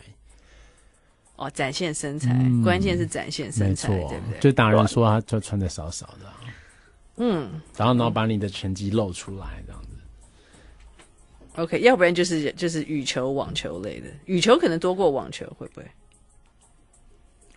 [1.37, 4.39] 哦，展现身材，关键是展现身材，对不对？
[4.39, 6.25] 就打人说他就穿的少少的，
[7.17, 9.87] 嗯，然后然后把你的拳击露出来这样子。
[11.57, 15.87] OK，要不然就是就是羽球、网球类的，羽球可能多过网球，会不会？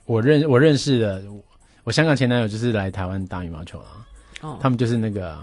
[0.06, 1.22] 我认我认识的，
[1.84, 4.06] 我香港前男友就是来台湾打羽毛球了，
[4.42, 5.38] 哦，他们就是那个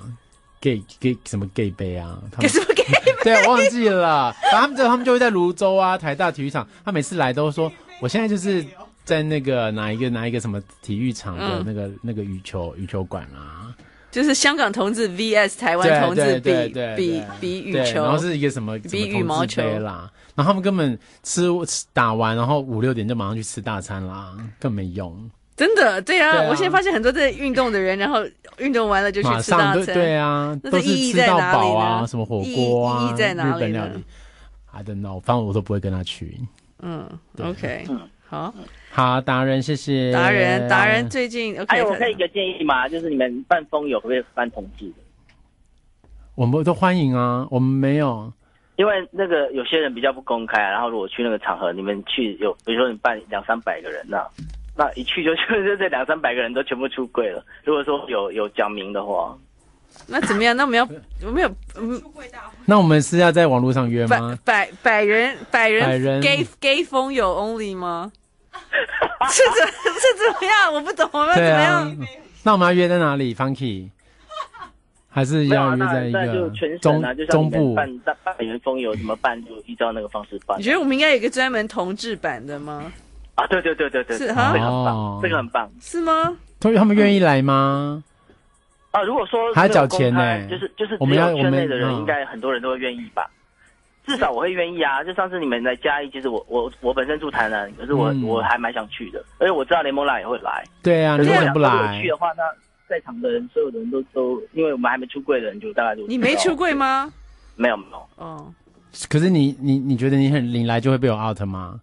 [0.59, 3.15] gay gay 什么 gay 杯啊，他们 什么 gay 杯？
[3.23, 8.65] 对，我忘记了，然后他们就他们就会在泸州啊台大体育场，他每次来都说，我现在就是
[9.03, 13.75] 在那个哪一个哪一个什么体育场的那个、嗯、那个羽球羽球馆啊。
[14.09, 21.43] 就是香港同志 VS 台湾同志比比比羽球，然后是一个什么比羽毛球啦，然后他们根本吃
[21.93, 25.29] 打完，然后五六点就马上去吃大餐啦，更没用。
[25.55, 28.23] 真的，对啊，我现在发现很多在运动的人，然后
[28.57, 32.07] 运动完了就去吃大餐，对啊，那是意义在哪里呢？
[32.07, 33.91] 什么火锅啊，意义在哪里呢
[34.71, 36.39] ？I don't know，反正我都不会跟他去。
[36.81, 37.07] 嗯
[37.39, 38.53] ，OK，嗯好。
[38.91, 40.67] 好，达人，谢谢达人。
[40.67, 42.87] 达人最近，OK，哎我可以一个建议吗？
[42.87, 44.95] 就是你们办风友会不可以办同志的？
[46.35, 48.31] 我们都欢迎啊，我们没有，
[48.75, 54.23] 因为那个有些人比较不公开，然后如果去那个场合，你们去有，比如说你办两三百个人那，
[54.75, 55.33] 那一去就
[55.65, 57.43] 就这两三百个人都全部出柜了。
[57.63, 59.37] 如果说有有讲明的话，
[60.07, 60.55] 那怎么样？
[60.55, 60.87] 那我们要
[61.25, 62.01] 我们有嗯，
[62.65, 64.37] 那我们是要在网络上约吗？
[64.45, 68.11] 百百百人百人百人 gay gay 风友 only 吗？
[69.29, 70.73] 是怎是怎么样？
[70.73, 71.89] 我不懂，我们怎么样？
[71.89, 71.97] 啊、
[72.43, 73.89] 那我们要约在哪里？Funky，
[75.09, 79.43] 还是要约在一个中、啊、中部办办百人风友怎么办？
[79.45, 80.57] 就依照那个方式办。
[80.57, 82.91] 你觉得我们应该有一个专门同志版的吗？
[83.35, 86.37] 啊，对对对对对，是哈，这个很棒，这个很棒，是吗？
[86.59, 88.03] 他他们愿意来吗？
[88.91, 93.29] 啊，如果说还要缴钱呢，就是就是我们要圈内的人，应该很多人都会愿意吧。
[94.05, 95.03] 至少我会愿意啊！
[95.03, 100.63] 就上次你们来嘉义，其实我我我本身住台南，可是我、嗯、我还蛮想去的，而且我知道雷蒙娜也会来。
[100.81, 102.01] 对啊，你为什么不来？
[102.01, 102.43] 去的话，那
[102.87, 107.11] 在场的人，所有的人都都，因为我们还没出柜的人，就大概就你没出柜吗？
[107.57, 108.07] 没有没有。
[108.15, 108.53] 哦，
[109.09, 111.81] 可是你你你觉得你很你来就会被我 out 吗？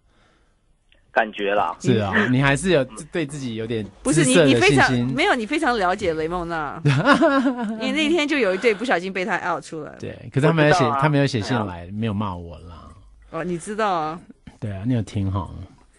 [1.15, 6.79] 感觉啦，是啊， 你还是有对自己有点不是你，你非常没有，你非常了解雷梦娜，
[7.79, 9.97] 你那天就有一对不小心被他 out 出来了。
[9.97, 12.83] 对，可是他没有写，他没有写信来，没有骂我啦。
[13.31, 14.19] 哦，你知道啊？
[14.59, 15.49] 对啊，你有听哈？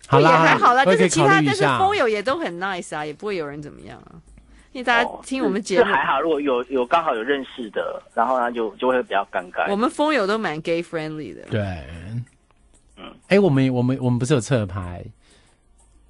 [0.07, 4.21] 好啦，也还好啦，但是其他但是风友也都很 nice 啊，也不会有人怎么样啊。
[4.73, 9.71] 因为大家听我们节目还好，如果有有刚好有认识的，然后呢就就会比较尴尬。
[9.71, 11.41] 我们风友都蛮 gay friendly 的。
[11.51, 11.65] 对。
[13.29, 15.05] 哎，我们我们我们不是有侧拍，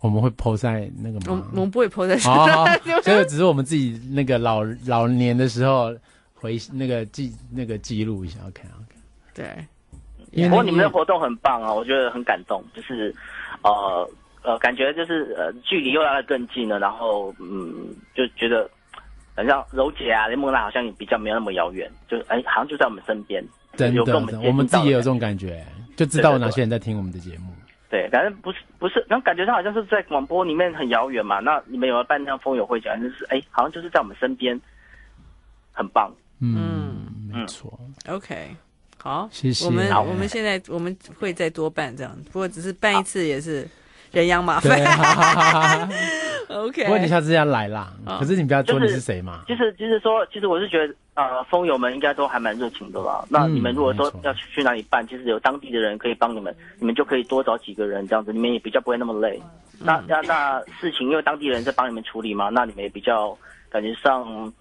[0.00, 1.42] 我们会 po 在那个吗？
[1.52, 2.14] 我们不会 po 在。
[2.30, 2.66] 哦，
[3.02, 5.94] 这个 只是我们自己那个老老年的时候
[6.34, 8.38] 回那个记那个记录一下。
[8.46, 8.96] OK OK。
[9.34, 13.14] 对，不过你们的活动很棒啊，我觉得很感动，就是
[13.62, 14.10] 呃
[14.42, 18.68] 呃，感觉就是呃，距离又拉得更近了，然后嗯，就觉得
[19.34, 23.44] 好像柔姐啊、雷梦娜好像也比较没有那么遥远，就哎，好像就在我们身边。
[23.74, 25.62] 真的，我们自己也有这种感觉。
[25.96, 27.52] 就知道哪些人在听我们的节目。
[27.88, 31.38] 对，反正不是不是，然后感觉他好像是在广播里面很遥远嘛。
[31.38, 34.60] 那你们有没有办那样风友会讲，就是哎，好像就是在我们身边，
[35.72, 36.12] 很棒。
[36.40, 37.78] 嗯，没错。
[38.08, 38.54] OK，
[38.98, 39.64] 好，谢谢。
[39.66, 43.66] 我们我们现在我们会再多办这样，不过只是办一次也是
[44.12, 45.88] 人仰马翻。
[46.48, 47.92] OK，不过你下次要来啦。
[48.18, 49.42] 可是你不要说你是谁嘛。
[49.46, 50.94] 其实其实说，其实我是觉得。
[51.16, 53.24] 呃，风友们应该都还蛮热情的吧？
[53.30, 59.40] 那你们如果说要去去哪里办，其实有当地的人可以帮你们，你们就可以多找几个人这样子，你们也比较不会那么累。
[59.80, 63.34] 那那那事情，因为当地人在帮你们处理嘛，那你们也比较
[63.70, 64.52] 感觉上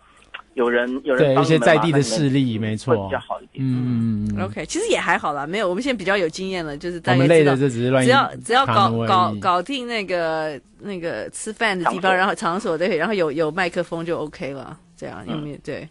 [0.55, 3.63] 有人有人对一些在地的势力，没错，比较好一点。
[3.63, 15.87] 嗯，OK，其实也还好啦，没有，我们现在比较有经验了，就是大家累的就只是乱，只要只要搞搞搞定那个那个吃饭的地方，然后场所对，然后有有麦克风就 OK 了，这样有没有对。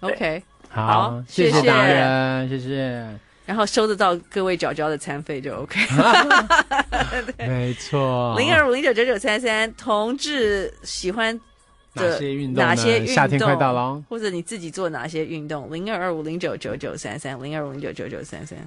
[0.00, 3.04] OK，好，谢谢达人，谢谢。
[3.46, 5.80] 然后收得到各位缴交的餐费就 OK。
[7.46, 8.34] 没错。
[8.38, 11.38] 零二五零九九九三三，同志喜欢
[11.94, 12.64] 哪些运动？
[12.64, 13.14] 哪些运动？
[13.14, 15.72] 夏天快到了，或者你自己做哪些运动？
[15.72, 18.58] 零二二五零九九九三三，零二五零九九九三三。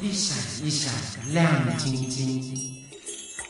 [0.00, 0.92] 一闪一闪
[1.34, 2.86] 亮晶晶，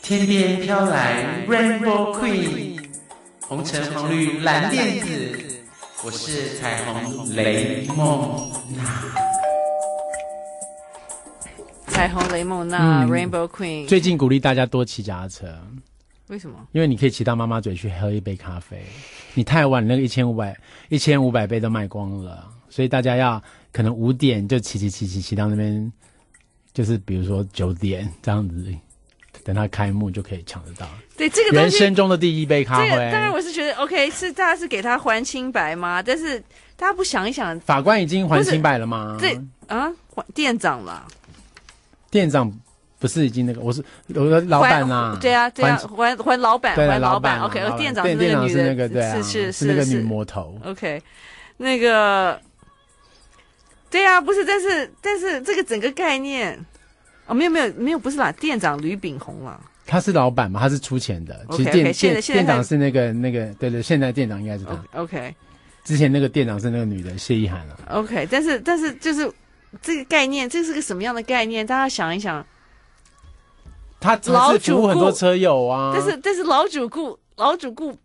[0.01, 2.79] 天边飘来 Rainbow Queen。
[3.41, 5.61] 红橙黄绿蓝靛紫，
[6.03, 9.58] 我是彩虹雷梦娜。
[11.99, 13.85] 彩虹雷梦娜、嗯、Rainbow Queen。
[13.85, 15.47] 最近鼓励大家多骑脚踏车。
[16.27, 16.55] 为什么？
[16.71, 18.81] 因为你可以骑到妈妈嘴去喝一杯咖啡。
[19.33, 20.57] 你太晚，那个一千五百
[20.87, 25.91] 一千五百杯都卖光了，所以大家要可能五点就骑骑骑骑骑到那边，
[26.73, 28.73] 就是比如说九点这样子。
[29.43, 30.87] 等他开幕就可以抢得到。
[31.17, 32.89] 对，这个人生中的第一杯咖啡。
[32.89, 36.01] 这个当然我是觉得 OK，是大家是给他还清白吗？
[36.01, 36.39] 但是
[36.77, 39.17] 大家不想一想，法官已经还清白了吗？
[39.19, 39.91] 对啊，
[40.33, 41.05] 店长了。
[42.11, 42.51] 店长
[42.97, 43.61] 不是已经那个？
[43.61, 43.83] 我是
[44.15, 45.17] 我的老板啊。
[45.21, 47.39] 对啊，对啊，还还老板，还老板。
[47.41, 50.59] OK，店长是那个女的，是是是那个女魔头。
[50.65, 51.01] OK，
[51.57, 52.39] 那个
[53.89, 56.59] 对啊，不是，但是但是这个整个概念。
[57.27, 61.45] 哦，没有没有没有，不是啦，店长吕炳宏啦，他是老板嘛，他是出钱的。
[61.51, 64.83] 其实店店店长是那个那个，对对，现在店长应该是他。
[64.99, 65.31] OK，
[65.83, 67.77] 之前那个店长是那个女的谢依涵了。
[67.91, 69.31] OK，但是但是就是
[69.81, 71.65] 这个概念，这是个什么样的概念？
[71.65, 72.45] 大家想一想。
[74.01, 77.97] 他老主顾很多车友啊，但是但是老主顾老主顾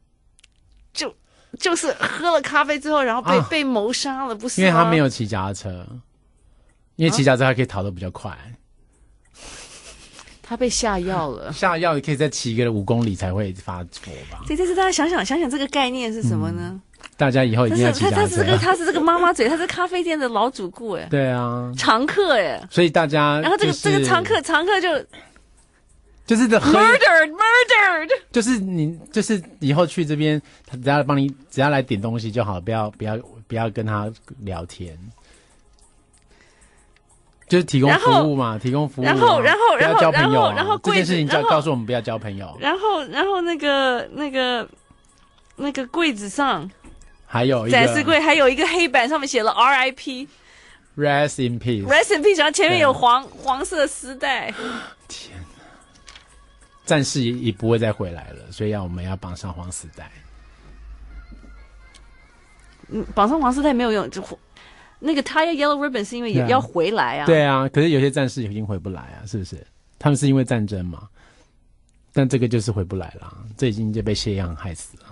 [0.93, 1.15] 就
[1.57, 4.61] 就是喝了咖啡之后，然后被、啊、被谋杀了，不是？
[4.61, 5.87] 因为他没有骑脚踏车，
[6.97, 8.37] 因为骑脚踏车还可以逃得比较快。
[10.43, 14.43] 他被下药了， 下药也可以再骑个五公里才会发作吧？
[14.49, 16.61] 对，但是大家想想想想，这个概念是什么呢？
[16.73, 16.83] 嗯、
[17.17, 18.23] 大家以后一定要骑脚踏车。
[18.23, 24.89] 他是这个，他是这个妈妈嘴， 他是咖啡店的老主顾，哎，对啊，常客哎，所以大家、就是，然后这个这个常客常客就
[26.27, 34.99] 就是的 murdered murdered，就是你就是以后去这边，他只要帮你只要来点东西就好，不要不要不要跟他聊天。
[37.47, 39.05] 就是提供服务嘛，提供服务。
[39.05, 42.57] 然后，然后，然后，然后，然后这件事情就要告诉我们不要交朋友。
[42.59, 44.67] 然后，然后那个那个
[45.55, 46.69] 那个柜子上
[47.35, 54.55] 还有一个展示柜，还有一个黑板上面写了 R.I.P.，Rest in peace，Rest in peace，然后前面有黄黄色丝带。
[55.09, 55.65] 天哪，
[56.87, 60.09] 战士也也不会再回来了，所以要我们要绑上黄丝带。
[62.91, 64.23] 嗯，绑上黄丝带没有用，就。
[65.01, 69.67] 那个 tie yellow ribbon 是因为也要回来啊，对啊，对啊，可是有些战士已经回不来啊，是不是？
[69.99, 71.09] 他们是因为战争嘛，
[72.13, 75.04] 但这个就是回不来了，这已经就被谢阳害死了，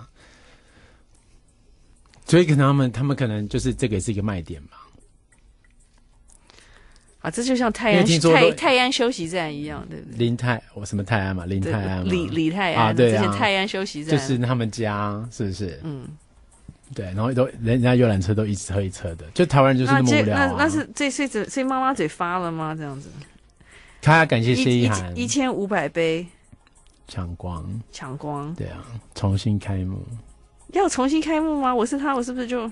[2.25, 4.77] 所以可能他们他们可能就是这个也是一个卖点吧。
[7.21, 10.17] 啊，这就像泰安泰泰安休息站一样，对不对？
[10.17, 15.79] 林泰我什么泰安嘛，林泰安李李泰安啊，对啊，之前泰安休息站就是他们家，是不是？
[15.83, 16.07] 嗯。
[16.93, 22.75] 对，然后都人家游览车都一车一车的，就台湾人就是那么无聊、啊、那那，那是这这这这妈妈嘴发了吗？
[22.75, 23.09] 这样子，
[23.99, 26.27] 他要感谢谢一涵一千五百杯
[27.07, 30.05] 抢光抢光，对啊，重新开幕
[30.73, 31.73] 要重新开幕吗？
[31.73, 32.69] 我是他，我是不是就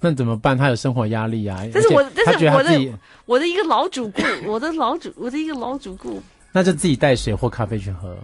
[0.00, 0.56] 那怎么办？
[0.56, 1.60] 他有生活压力啊！
[1.74, 8.16] 但是我但是我的我的一个老主顾， 我的老主我的一个老主顾，那就自己带水或咖啡去喝。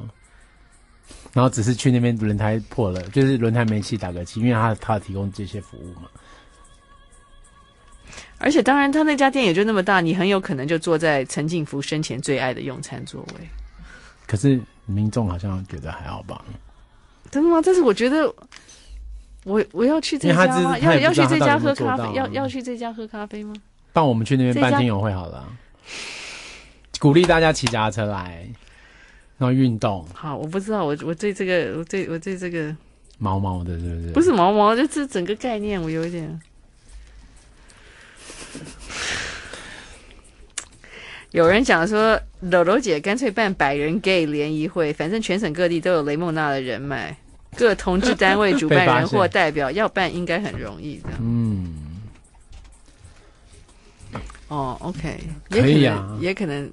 [1.33, 6.09] 然后只是去那边轮胎破了，就是轮胎没气打个气，因为他他提供这些服务嘛。
[8.39, 13.49] 而且当然，他那家店也就那么大，你很有可能就坐在陈静福生前最爱的用餐座位。
[14.27, 16.43] 可是民众好像觉得还好吧？
[17.31, 17.61] 真的吗？
[17.65, 18.33] 但是我觉得
[19.45, 20.79] 我我要去这家吗？
[20.79, 22.13] 要要去这家喝咖啡？
[22.15, 23.55] 要要去这家喝咖啡吗？
[23.93, 25.47] 帮我们去那边办听友会好了，
[26.99, 28.49] 鼓励大家骑脚踏车来。
[29.39, 32.75] 然后运动好，我不知道，我我对这个，我对我对这个
[33.19, 34.11] 毛毛的，是不是？
[34.13, 36.41] 不是毛毛，就是整个概念，我有一点。
[41.37, 47.15] 有人讲说，柔柔姐干脆办百人 gay 联谊会，反正全省各地都有雷梦娜的人脉，
[47.55, 51.11] 各同志单位主办人或代表要办，应该很容易的。
[51.21, 51.75] 嗯。
[54.49, 55.21] 哦，OK，
[55.51, 56.73] 也可以啊，也可能。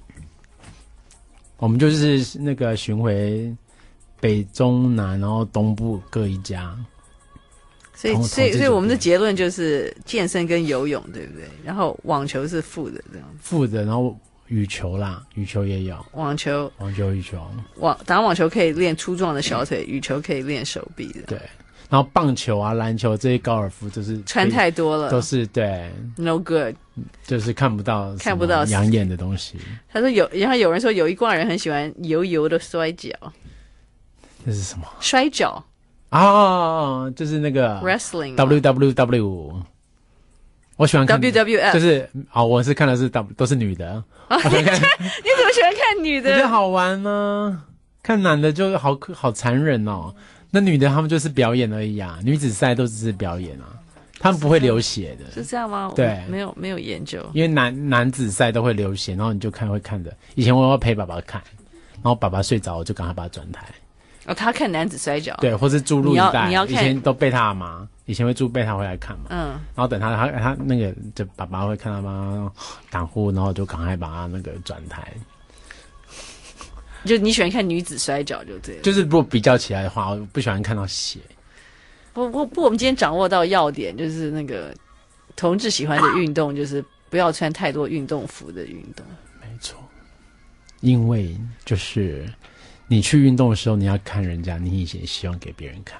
[1.58, 3.54] 我们就是那个巡回
[4.18, 6.74] 北中南，然后东部各一家。
[7.94, 11.44] 所以，所以，所以我们的结论就是健身跟游泳，对不对？
[11.62, 13.28] 然后网球是负的这样。
[13.42, 14.18] 负的，然后
[14.54, 15.96] 羽球啦，羽球也有。
[16.12, 17.44] 网球，网球，羽球。
[17.78, 21.22] 网打网球可以练粗壮的小腿，羽球可以练手臂的。
[21.22, 21.40] 对。
[21.90, 26.74] 然后棒球啊、篮球这些高尔夫就是穿太多了，都是对，no good，
[27.24, 29.58] 就是看不到看不到养眼的东西。
[29.92, 33.10] 他说有，然后有人说有一挂人很喜欢油油的摔跤，
[34.46, 34.86] 这是什么？
[35.00, 35.62] 摔跤
[36.10, 39.62] 啊，就是那个 wrestling，W W W，
[40.76, 44.02] 我喜欢看 W W F，就是啊，我是看的是 W，都是女的。
[44.30, 46.30] 你怎么喜欢看女的？
[46.30, 47.62] 觉得好玩呢？
[48.02, 50.14] 看男的就好好残忍哦。
[50.50, 53.66] 那女的他们就是表演而已啊，女子赛都只是表演啊，
[54.18, 55.30] 他们不会流血的。
[55.32, 55.92] 是这样吗？
[55.94, 57.24] 对，没有没有研究。
[57.32, 60.12] 因为男男子赛都会流血，然后你就看会看的。
[60.34, 61.42] 以前我要陪爸爸看，
[61.94, 63.66] 然后爸爸睡着，我就赶快把他转台。
[64.26, 72.52] 哦，他看男子摔跤，对，或是注入一带，你要，看，以前都被他妈，以前会住备他回来看嘛，嗯，然后等他他他那个就爸爸会看到妈
[72.90, 75.12] 打呼，然后就赶快把他那个转台。
[77.04, 78.82] 就你喜欢看女子摔跤，就这样。
[78.82, 81.20] 就是如果比较起来的话，我不喜欢看到血。
[82.12, 84.74] 不不不，我们今天掌握到要点，就是那个
[85.36, 89.04] 同志喜欢的运动，就是不要穿太多运动服的运动。
[89.40, 89.78] 没错，
[90.80, 92.28] 因为就是。
[92.86, 95.98] 你去运动的时候，你要看人家，你以前希望给别人看，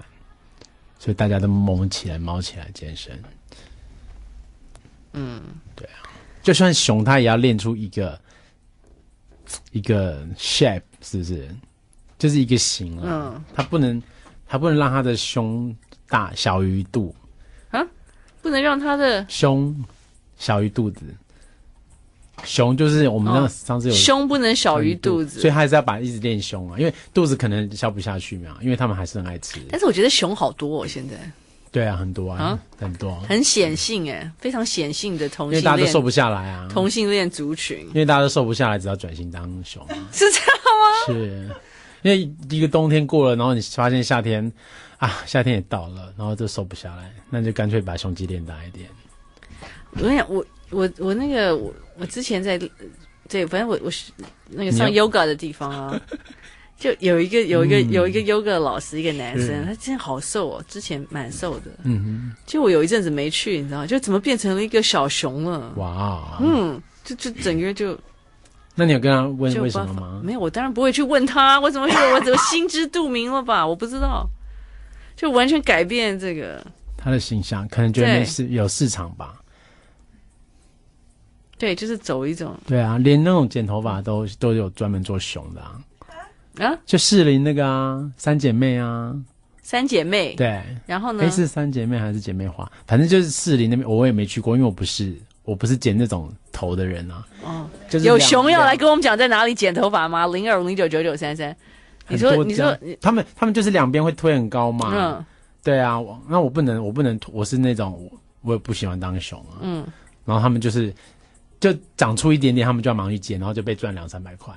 [1.05, 3.23] 所以大家都猛起来、猫起来健身。
[5.13, 5.43] 嗯，
[5.77, 6.09] 对啊，
[6.43, 8.19] 就算熊，它也要练出一个
[9.71, 11.47] 一个 shape，是不是？
[12.19, 13.35] 就是一个形啊。
[13.37, 14.03] 嗯，他不能，
[14.47, 15.77] 它不能让它的胸
[16.09, 17.15] 大小于肚
[17.71, 17.87] 啊，
[18.41, 19.77] 不能让它的胸
[20.39, 21.05] 小于肚子。
[22.45, 29.61] 胸就是我们那个上次有、哦、胸不能小于肚子，所以还是要把一直练胸啊，因为肚子可能消不下去嘛，因为他们还是很爱吃。
[29.71, 31.15] 但是我觉得熊好多哦，现在。
[31.71, 32.59] 对啊，很多啊，啊？
[32.79, 41.07] 很多，很显性哎，非常显性的同性恋，因为大家都瘦不下来啊，同性恋族群，因为大家都瘦不下来，只要转型当熊， 是这样吗？
[41.07, 41.51] 是，
[42.03, 44.53] 因为一个冬天过了，然后你发现夏天
[44.99, 48.89] 啊，夏天也到了，然后就瘦不下来，那就干脆把胸肌练大一点。
[49.97, 52.59] 我跟你讲，我我我那个我我之前在，
[53.29, 54.11] 对，反正我我是
[54.49, 56.01] 那个上 yoga 的地方啊，
[56.79, 63.87] 就有一个有一个、嗯、有一个 yoga 老师，一个男生，他之前好瘦哦，之前蛮瘦的，嗯哼，就我有一阵子没去，你知道吗？
[63.87, 65.73] 就怎么变成了一个小熊了？
[65.77, 67.99] 哇，嗯，就就整个就，
[68.75, 70.21] 那你有跟他问为什么吗？
[70.23, 72.13] 没有，我当然不会去问他，我怎么会？
[72.13, 73.67] 我怎么心知肚明了吧？
[73.67, 74.29] 我不知道，
[75.17, 76.65] 就完全改变这个
[76.97, 79.35] 他的形象，可能觉得没市有市场吧。
[81.65, 82.55] 对，就是走一种。
[82.67, 85.81] 对啊，连那种剪头发都都有专门做熊的啊。
[86.59, 89.17] 啊，就士林那个啊，三姐妹啊。
[89.63, 90.35] 三姐妹。
[90.35, 90.63] 对。
[90.85, 91.31] 然后呢？
[91.31, 92.71] 是三姐妹还是姐妹花？
[92.87, 97.27] 反正就是士林那边，我也没去过，因为我不是我不是剪那种头的人啊。
[97.43, 97.67] 哦。
[97.89, 100.27] 就是有熊要来跟我们讲在哪里剪头发吗？
[100.27, 101.57] 零二五零九九九三三。
[102.09, 104.93] 你说，你说，他们他们就是两边会推很高嘛。
[104.95, 105.25] 嗯。
[105.63, 105.99] 对啊，
[106.29, 108.13] 那我不能，我不能，我是那种
[108.43, 109.57] 我也不喜欢当熊啊。
[109.63, 109.87] 嗯。
[110.27, 110.93] 然后他们就是。
[111.61, 114.53] 就长出一点点，他们就要忙去剪，然后就被赚两三百块。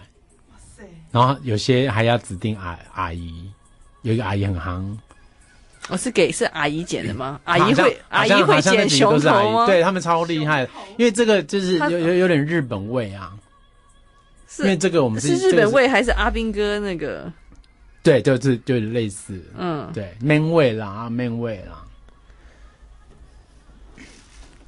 [0.49, 0.83] 哇塞！
[1.11, 3.49] 然后有些还要指定阿阿姨，
[4.01, 4.99] 有一个阿姨很行。
[5.89, 7.39] 我、哦、是给是阿姨剪的吗？
[7.45, 9.65] 阿姨会阿姨会剪熊头吗？
[9.65, 10.67] 对他们超厉害，
[10.97, 13.33] 因为这个就是有有有点日本味啊。
[14.49, 17.31] 是因为这个我们是，是日本味还是阿兵哥那个？
[18.03, 21.85] 对，就是就类似，嗯，对，man 味啦，man 味啦。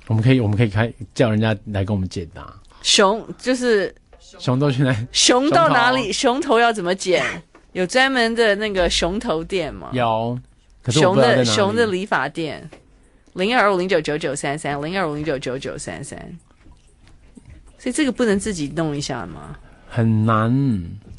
[0.10, 2.52] 我们可以，我们可以开叫人家来跟我们解答。
[2.82, 3.94] 熊就是
[4.40, 5.08] 熊都去哪？
[5.12, 6.12] 熊到哪里？
[6.12, 7.24] 熊头要怎么剪？
[7.74, 9.92] 有专门的那个熊头店吗？
[9.94, 10.36] 有，
[10.82, 12.68] 可是熊的熊的理发店，
[13.34, 16.18] 零二五零九九九三三，零二五零九九九三三。
[17.78, 19.56] 所以这个不能自己弄一下吗？
[19.88, 20.50] 很难，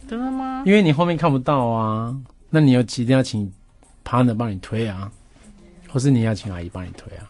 [0.09, 0.64] 真的吗？
[0.66, 2.12] 因为你后面看不到啊。
[2.51, 3.49] 那你有一定要请
[4.05, 5.09] partner 帮你推啊，
[5.88, 7.30] 或是你要请阿姨帮你推啊？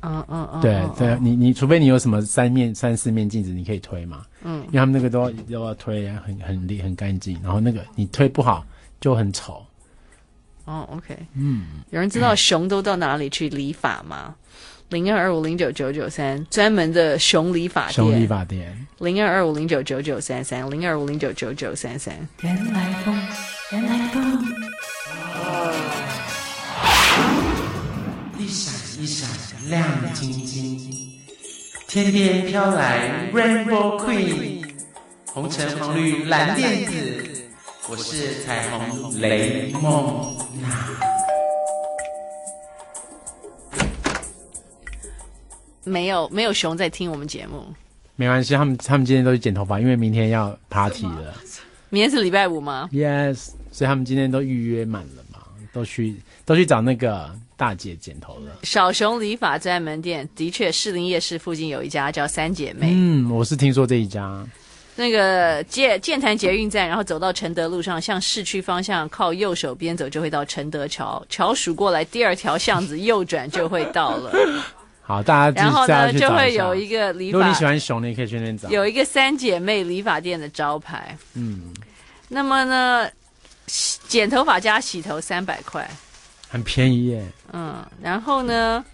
[0.00, 4.24] 嗯嗯嗯，对对，你你除非你有什么三面三四面镜子，你可以推嘛。
[4.42, 8.64] 嗯，因为他们那个都要都要推很很厉很干净，然后那个你推不好
[9.00, 9.64] 就很丑。
[10.64, 14.34] 哦，OK，嗯，有人知道熊都到哪里去理发吗？
[14.90, 17.92] 零二二五零九九九三，专门的熊理发店。
[17.92, 18.86] 熊理发店。
[18.98, 22.14] 零二二五零九九九三三，零二五零九九九三三。
[22.42, 23.14] 原来风，
[23.72, 24.44] 原来风。
[28.38, 29.47] 一闪一闪。
[29.68, 30.80] 亮晶晶，
[31.86, 34.66] 天边飘来 Rainbow Queen，
[35.26, 37.44] 红橙黄绿蓝靛紫，
[37.90, 40.88] 我是彩虹雷梦娜。
[45.84, 47.62] 没有没有熊在听我们节目，
[48.16, 51.34] 没关系，他们他们今天都去剪头发，因为明天要 party 了。
[51.90, 55.40] 明天是礼拜五吗？Yes，所以他们今天都预约满了嘛，
[55.74, 56.16] 都去
[56.46, 57.30] 都去找那个。
[57.58, 58.60] 大姐剪头了。
[58.62, 62.90] 小熊理发专门店的确，士林夜市附近有一家叫三姐妹。
[62.92, 64.46] 嗯，我是听说这一家。
[64.94, 71.20] 那个建建潭捷运站，然后走到承德路上，向市区方向靠右手边走，就会到承德桥。
[71.28, 74.32] 桥数过来，第二条巷子右转就会到了。
[75.02, 77.38] 好，大家然后呢就会有一个理发。
[77.38, 78.68] 如果你喜欢熊，你可以去那边找。
[78.68, 81.16] 有一个三姐妹理发店的招牌。
[81.34, 81.74] 嗯。
[82.28, 83.08] 那么呢？
[84.08, 85.86] 剪头发加洗头三百块，
[86.48, 87.24] 很便宜耶。
[87.52, 88.84] 嗯，然后呢，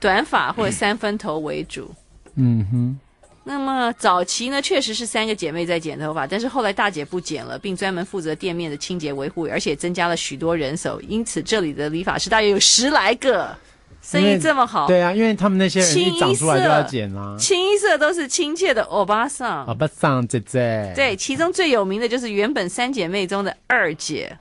[0.00, 1.90] 短发或者三分头为主。
[2.36, 2.98] 嗯哼。
[3.46, 13.54] 那么早期呢，确实是三个姐妹在剪头发，但是后来大姐不剪了，并专门负责店面的清洁维护，而且增加了许多人手，因此这里的理发师大约有十来个，
[14.00, 14.86] 生意这么好。
[14.86, 20.90] 对啊，因为他们那些人一长出来就要剪啦，清一色都是亲切的欧巴桑，欧巴桑姐姐。
[20.96, 24.34] 对，其中最有名的就是原本三姐妹中的二姐。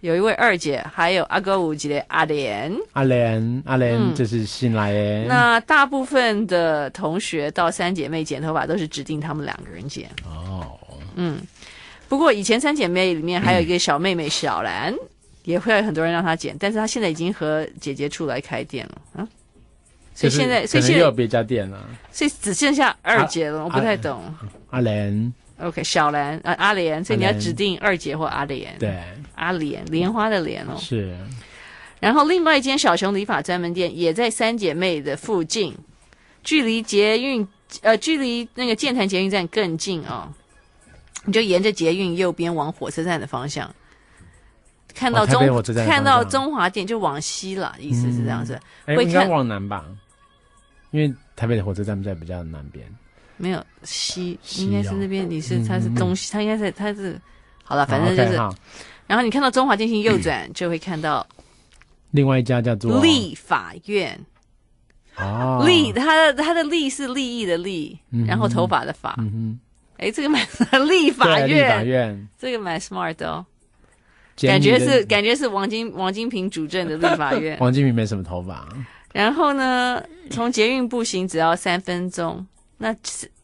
[0.00, 5.24] 有一位二姐，还有阿哥五姐的阿莲，阿莲阿莲就是新来的。
[5.24, 10.08] 那大部分的同学到三姐妹剪头发都是指定他们两个人剪。
[10.24, 10.78] 哦，
[11.16, 11.38] 嗯，
[12.08, 14.98] 不过以前三姐妹里面还有一个小妹妹小兰，嗯、
[15.44, 19.28] 也会有很多人让她剪，但是她现在已经和姐姐出来开店了啊。
[20.14, 21.78] 所以现在，所以现在又有别家店了，
[22.10, 23.60] 所以只剩下二姐了。
[23.60, 24.22] 啊、我不太懂。
[24.70, 25.32] 阿莲。
[25.60, 28.76] OK，小兰啊，阿莲，所以你要指定二姐或阿莲。
[28.78, 28.98] 对，
[29.34, 30.76] 阿莲，莲花的莲哦。
[30.78, 31.16] 是。
[32.00, 35.76] 然后另外一间小熊理发专门店也在三姐妹的附近，
[36.42, 37.46] 距离捷运
[37.82, 40.32] 呃，距离那个建潭捷运站更近哦。
[41.24, 43.70] 你就沿着捷运右边往火车站的方向，
[44.94, 48.54] 看到中看到中华店就往西了，意思是这样子。
[48.86, 49.84] 哎、嗯，应该往南吧？
[50.92, 52.84] 因为台北的火车站在比较南边。
[53.40, 55.28] 没有西，应该是那边。
[55.28, 57.18] 你是他是东西，他应该是他是
[57.64, 58.36] 好了，反正就是。
[59.06, 61.26] 然后你看到中华电信右转，就会看到
[62.12, 64.18] 另外一家叫做立法院。
[65.16, 69.14] 哦，立，他的他的立是利益的利，然后头发的发。
[69.18, 69.58] 嗯
[69.96, 70.40] 哎，这个蛮
[70.88, 73.44] 立法院，立法院，这个蛮 smart 的哦。
[74.40, 77.58] 感觉是感觉是王金王金平主政的立法院。
[77.60, 78.66] 王金平没什么头发。
[79.12, 82.46] 然后呢，从捷运步行只要三分钟。
[82.82, 82.96] 那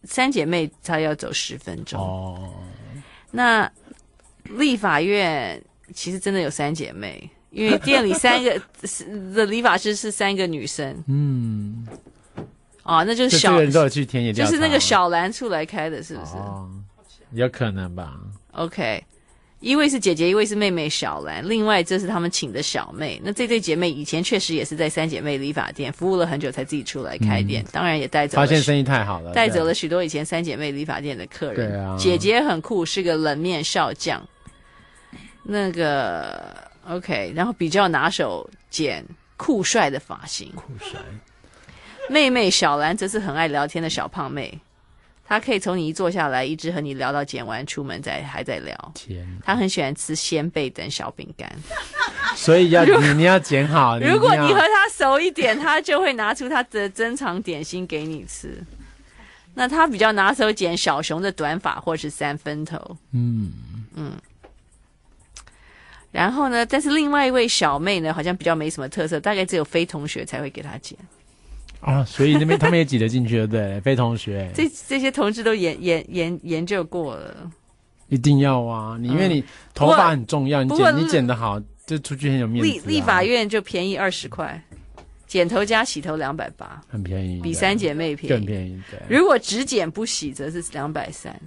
[0.05, 2.55] 三姐妹她要走十分钟哦。
[3.31, 3.71] 那
[4.45, 5.63] 立法院
[5.93, 8.59] 其实真的有三姐妹，因为店里三个
[9.35, 11.05] 的理发师是三个女生。
[11.07, 11.87] 嗯，
[12.83, 16.33] 哦，那就是小人都有去田野，就是那个小兰出来开的，是不是？
[16.37, 16.71] 哦，
[17.33, 18.19] 有可能吧。
[18.53, 19.05] OK。
[19.61, 23.21] 一位是姐姐，一位是妹妹小兰，另外这是他们请的小妹。
[23.25, 27.63] 那这对姐妹以前确实也是在三姐妹理发店服务了很久，才自己出来开店。
[27.63, 31.71] 嗯、当然也带走了，发现生意太好了，带走了许多以前三姐妹理发店的客人。
[31.71, 34.23] 对啊，姐姐很酷，是个冷面少将。
[35.43, 36.55] 那个
[36.87, 39.05] OK，然后比较拿手剪
[39.37, 40.53] 酷帅的发型。
[40.55, 41.01] 酷帅。
[42.11, 44.61] 妹妹小兰则是很爱聊天的小胖妹。
[45.29, 48.93] 他可以从你一坐下来，一直和你聊到剪完出门再还在聊。
[48.95, 51.51] 天，他很喜欢吃仙贝等小饼干，
[52.37, 53.99] 所以要你你要剪好。
[54.01, 58.57] 如果你和他熟一点，他就会拿出他的珍藏点心给你吃。
[59.55, 62.79] 那他比较拿手剪小熊的短发或是三分头。
[63.13, 63.53] 嗯
[63.95, 64.13] 嗯。
[66.13, 70.97] 然后呢，但是另外一位小妹呢，好像比较没什么特色，大概只有非同学才会给他剪。
[71.81, 77.51] 啊，所以那边他们也挤得进去了，对， 非同学，这这些同志都研研研研究过了，
[78.09, 78.97] 一定要啊！
[79.01, 79.43] 你因为你
[79.75, 82.71] 头发很重要，你剪你剪得好，就出去很有面子。
[82.71, 84.61] 立立法院就便宜二十块，
[85.27, 88.81] 剪头加洗头两百八，很便宜，比三姐妹便宜，更便宜。
[88.91, 91.39] 对，如果只剪不洗，则是两百三。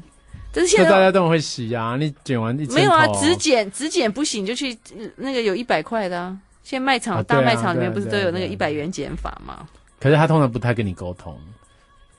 [0.51, 3.05] 但是现在大家都会洗啊，你剪完一没有啊？
[3.19, 4.77] 只剪只剪不洗，你就去
[5.15, 6.38] 那个有一百块的啊。
[6.63, 9.67] 现在卖场大卖场里面不是都有那个一百元剪法吗？
[9.99, 11.37] 可是他通常不太跟你沟通，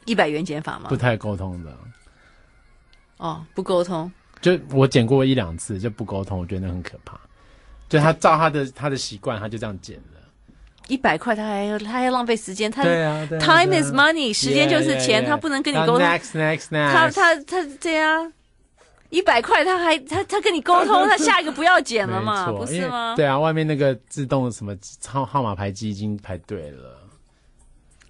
[0.05, 0.89] 一百元减法吗？
[0.89, 1.77] 不太沟通的。
[3.17, 4.11] 哦，不沟通。
[4.41, 7.19] 就我剪过一两次就不沟通，我觉得那很可怕。
[7.89, 10.21] 就他照他的他的习惯，他就这样剪了。
[10.89, 12.71] 一百块，他还他还要浪费时间。
[12.71, 16.01] 他对啊，对啊，Time is money，时间就是钱，他不能跟你沟通。
[16.01, 16.93] Next next next。
[16.93, 18.33] 他他他这样，
[19.11, 22.51] 一百块他还他他跟你沟通，他下一个不要剪了嘛？
[22.53, 23.15] 不是吗？
[23.17, 24.77] 对啊，外面那个自动什么
[25.07, 26.99] 号号码牌机已经排队了。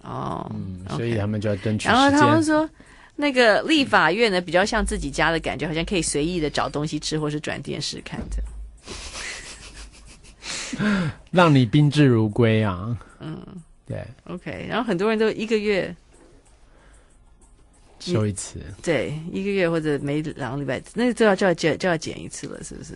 [0.03, 1.87] 哦，嗯，所以他们就要争取。
[1.87, 2.69] 然后他们说，
[3.15, 8.41] 那个立法院呢，比较像自己家的感觉，好像可以随意的找东西吃，或是转电视看着，
[11.29, 12.97] 让你宾至如归啊。
[13.19, 13.39] 嗯，
[13.85, 14.03] 对。
[14.25, 15.95] OK，然后很多人都一个月
[17.99, 22.95] 修一次，对，一个月或者每两个礼拜，那就要就要剪就要剪一次了，是不是？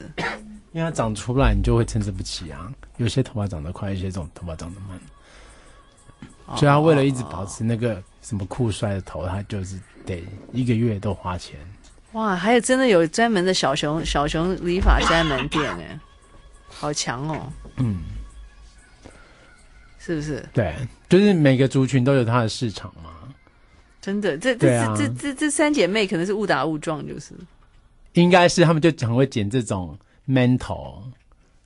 [0.72, 2.74] 因为它长出来，你就会参差不齐啊。
[2.98, 5.00] 有些头发长得快，有些这种头发长得慢。
[6.50, 11.60] 所以他为了一直保持那个什么酷帅的头，他就是得一个月都花钱。
[12.12, 16.00] 哇，还有真的有专门的小熊小熊理发专门店哎，
[16.70, 17.52] 好强哦。
[17.78, 17.98] 嗯，
[20.00, 20.48] 是不是？
[20.54, 20.76] 对，
[21.10, 23.12] 就是每个族群都有它的市场嘛。
[24.00, 27.34] 真的，这这这这这这三姐妹可能是误打误撞，就是。
[28.14, 31.04] 应该是他们就很会剪这种 man 头，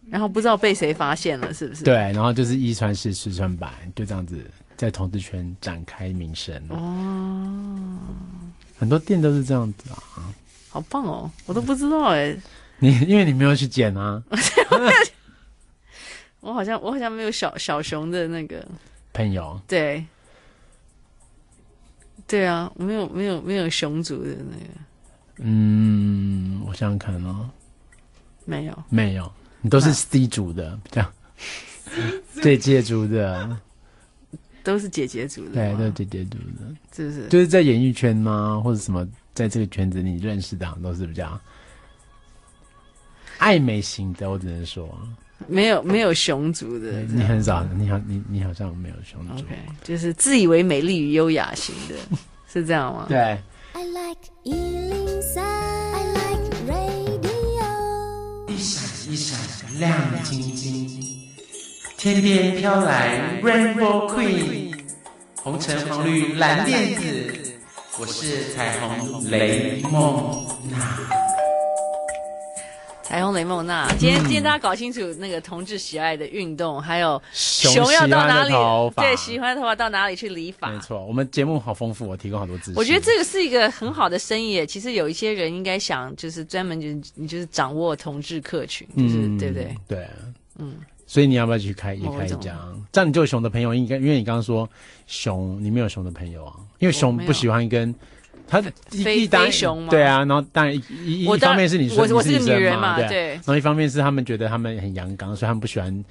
[0.10, 1.84] 然后不知道被谁发现了，是不是？
[1.84, 4.44] 对，然后就是一传十，十传百，就这样子
[4.80, 6.56] 在同志圈展开名声。
[6.70, 8.00] 哦，
[8.78, 10.32] 很多店都是这样子啊，
[10.70, 12.34] 好棒哦，我都不知道哎。
[12.80, 14.24] 你因为你没有去剪啊，
[16.40, 18.66] 我好像我好像没有小小熊的那个。
[19.12, 20.06] 朋友，对，
[22.26, 24.64] 对啊，我没有没有没有熊族的那个。
[25.40, 27.50] 嗯，我想想看哦，
[28.46, 31.14] 没有，没有，你都是 C 组的，这样，
[32.42, 33.58] 姐姐组的，
[34.70, 37.28] 都是姐姐组的，对，都是姐姐组的，是不是？
[37.28, 41.40] 就是在演艺圈吗，或者什么，在这个圈子你认识的，都是比较
[43.40, 44.88] 爱美型的，我只能说，
[45.48, 49.44] 没有没有熊族的，你很少，你好，你你好像没有熊族
[49.84, 51.96] 就是自以为美丽与优雅型的，
[52.48, 53.08] 是这样吗？
[53.10, 53.18] 对。
[53.72, 57.30] I like 103, I like radio。
[58.48, 61.19] 一闪一闪亮晶晶，
[62.00, 64.74] 天边飘来 Rainbow Queen，
[65.44, 67.60] 红橙黄绿蓝靛紫，
[68.00, 70.98] 我是彩虹雷梦娜。
[73.04, 78.54] 彩虹雷梦娜，今天、嗯、今天大家搞清楚那个同志喜爱的运动，还有熊，要到哪里？
[78.96, 80.70] 对，喜欢的头发到哪里去理发？
[80.70, 82.76] 没错，我们节目好丰富，我提供好多资讯。
[82.78, 84.66] 我觉得这个是一个很好的生意。
[84.66, 89.76] 其实有一些人应该想，就是专门就是你就是掌握同志客群，就是、嗯、对不对？
[89.86, 90.08] 对，
[90.60, 90.78] 嗯。
[91.10, 92.56] 所以你要不要去开也开一家？
[92.92, 94.70] 这样你就有熊的朋友，应该因为你刚刚说
[95.08, 97.96] 熊，你没有熊的朋友啊，因为熊不喜欢跟。
[98.52, 106.04] 他的非非熊嘛，对啊，然后当然一一一方面是你说我我是个女人嘛，对，然后一方面是他们觉得他们很阳刚，所以他们不喜欢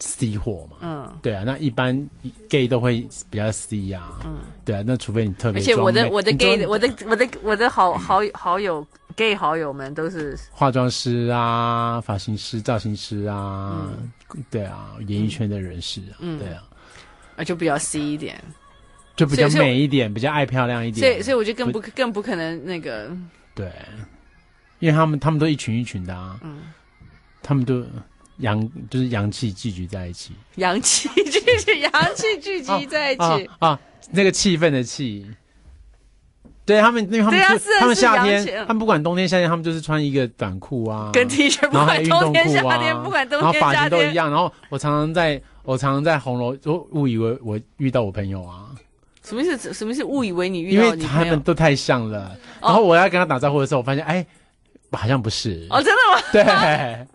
[0.00, 2.08] C 货嘛，嗯，对啊，那一般
[2.48, 8.86] gay 都会比较 C 呀，嗯，对啊，那除非你特别，而且我的我的 gay 我的我的我的好好好友
[9.16, 13.88] gay 好友们都是化妆师啊、发型师、造型师啊，
[14.50, 16.64] 对啊，演艺圈的人士啊，对啊，
[17.36, 18.42] 啊就比较 C 一点。
[19.16, 23.08] 就比较美一点，比较爱漂亮一点，所以所以我觉得更不更不可能那个。
[23.54, 23.70] 对，
[24.80, 26.62] 因为他们他们都一群一群的啊，嗯，
[27.40, 27.86] 他们都
[28.38, 33.78] 阳就是阳气聚集在一起，阳气聚集， 阳气聚集在一起啊，
[34.10, 35.26] 那个气氛的气。
[36.66, 44.30] 对他们，因为他们他们夏天，他们不管冬天夏天，他们就是穿一个短裤啊，跟 T 恤，然后还有运动裤啊，不管冬天夏天，然后发型都一样。
[44.30, 48.70] 然后我常常在我常常在红楼，我误以为我遇到我朋友啊。
[49.22, 49.74] 什么意思？
[49.74, 51.02] 什么是误以为你遇到你？
[51.02, 52.34] 因为他们都太像了。
[52.62, 54.24] 然后我要跟他打招呼的时候，我发现哎，
[54.92, 55.66] 好像不是。
[55.68, 56.22] 哦，真的吗？
[56.32, 57.06] 对，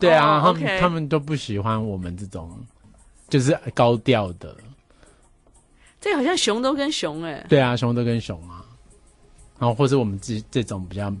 [0.00, 2.50] 对啊，他们他们都不喜欢我们这种，
[3.28, 4.56] 就是高调的。
[6.00, 7.44] 这好像熊都跟熊哎。
[7.48, 8.64] 对啊，熊都跟熊啊。
[9.58, 11.12] 然后或者我们这这种比较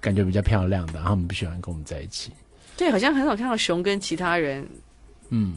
[0.00, 2.32] 感觉比较漂亮的，然后他们不喜欢跟我们在一起。
[2.76, 4.66] 对，好像很少看到熊跟其他人，
[5.28, 5.54] 嗯，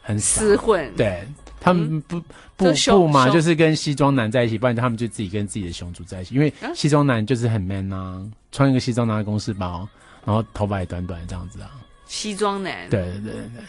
[0.00, 0.92] 很厮混。
[0.96, 1.26] 对。
[1.64, 2.20] 他们不
[2.56, 6.34] 不不嘛，就是跟西装男在一起，不然他们就自己跟自己的熊住在一起。
[6.34, 8.20] 因为西装男就是很 man 啊，
[8.50, 9.88] 穿一个西装拿个公事包，
[10.24, 11.70] 然后头发也短短这样子啊。
[12.06, 12.88] 西装男。
[12.90, 13.64] 对对对对。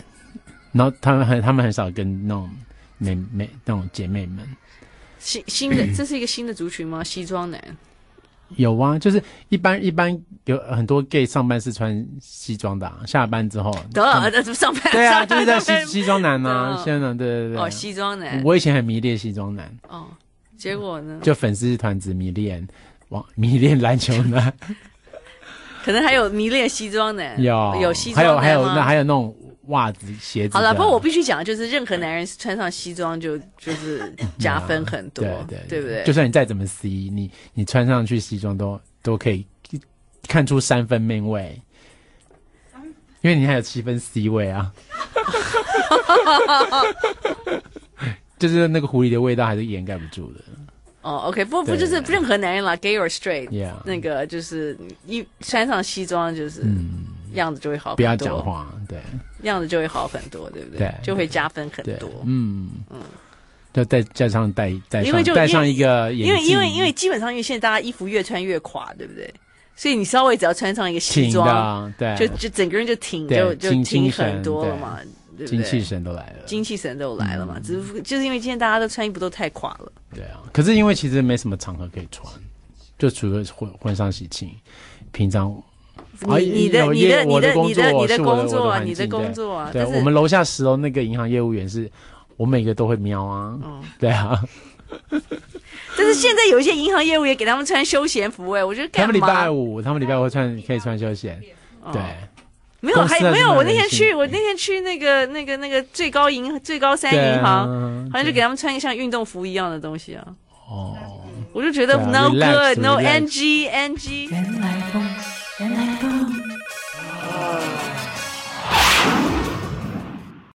[0.71, 2.49] 然后他们很他们很少跟那种
[2.97, 4.47] 妹妹那种姐妹们。
[5.19, 7.03] 新新的 这是一个新的族群吗？
[7.03, 7.61] 西装男。
[8.57, 14.91] 有啊，就是一般一般有很多 gay 上班是穿西装的，啊下班之后得那就上班。
[14.91, 17.57] 对啊，就是在西西装男啊，西装男，对对对。
[17.57, 18.43] 哦，西装男。
[18.43, 19.75] 我以前很迷恋西装男。
[19.87, 20.07] 哦，
[20.57, 21.19] 结果呢？
[21.23, 22.67] 就粉丝团子迷恋，
[23.09, 24.53] 哇，迷恋篮球男。
[25.83, 27.35] 可能还有迷恋西装的。
[27.37, 29.35] 有有西装还有还有那还有那种。
[29.67, 30.57] 袜子、鞋子。
[30.57, 36.03] 好了，不过我必须讲，就是任何男人穿上西装就就是加分很多， 对对，对不对？
[36.03, 39.47] 就算你再怎么 C，你你穿上去西装都都可以
[40.27, 41.61] 看出三分 man 味，
[43.21, 44.69] 因为你还有七分 C 位啊。
[48.37, 50.41] 就是那个狐狸的味道还是掩盖不住的。
[51.03, 53.47] 哦，OK，不不就是任何男人啦，gay or straight，
[53.85, 54.75] 那个就是
[55.05, 56.61] 一穿上西装就是。
[56.63, 57.05] 嗯。
[57.33, 58.99] 样子就会好很多，不要讲话，对，
[59.41, 60.81] 样子就会好很多，对不对？
[60.81, 62.07] 对，就会加分很多。
[62.27, 62.69] 嗯。
[62.91, 62.99] 嗯，
[63.73, 69.33] 就再加上戴戴上戴上一个因为因为因为基本上因为现在大家衣服越穿越垮，对不对？
[69.75, 74.99] 所以你稍微只要穿上一个西装，对，就就整个人就挺就就挺很多了嘛，
[75.47, 75.69] 对不对？
[75.69, 79.91] 精气神都来了，精气神都来了嘛，只是就是因为今天大家都穿衣服都太垮了。
[80.13, 82.31] 对啊，可是因为其实没什么场合可以穿，
[82.97, 84.49] 就除了婚婚丧喜庆，
[85.11, 85.55] 平常。
[86.25, 91.89] 你你的你的你的你的你的工作啊，你的工作啊，对，我们楼下十楼那个银行业务员是，
[92.37, 93.59] 我每个都会瞄啊，
[93.99, 94.41] 对啊。
[95.09, 95.19] 这
[95.97, 98.87] 但是现在有一些银行业务也给他们穿休闲服，哎，我觉得？
[98.89, 101.41] 他们礼拜五，他们礼拜五穿可以穿休闲，
[101.91, 102.01] 对。
[102.83, 103.49] 没有，还没有。
[103.49, 107.65] 我那天去，我那天去那个、那个、那个最高银、最高三银行，
[108.11, 110.27] 好像就给他们穿一个像运动服一样的东西啊。
[110.69, 110.93] 哦，
[111.53, 114.27] 我就觉得 no good，no NG，NG。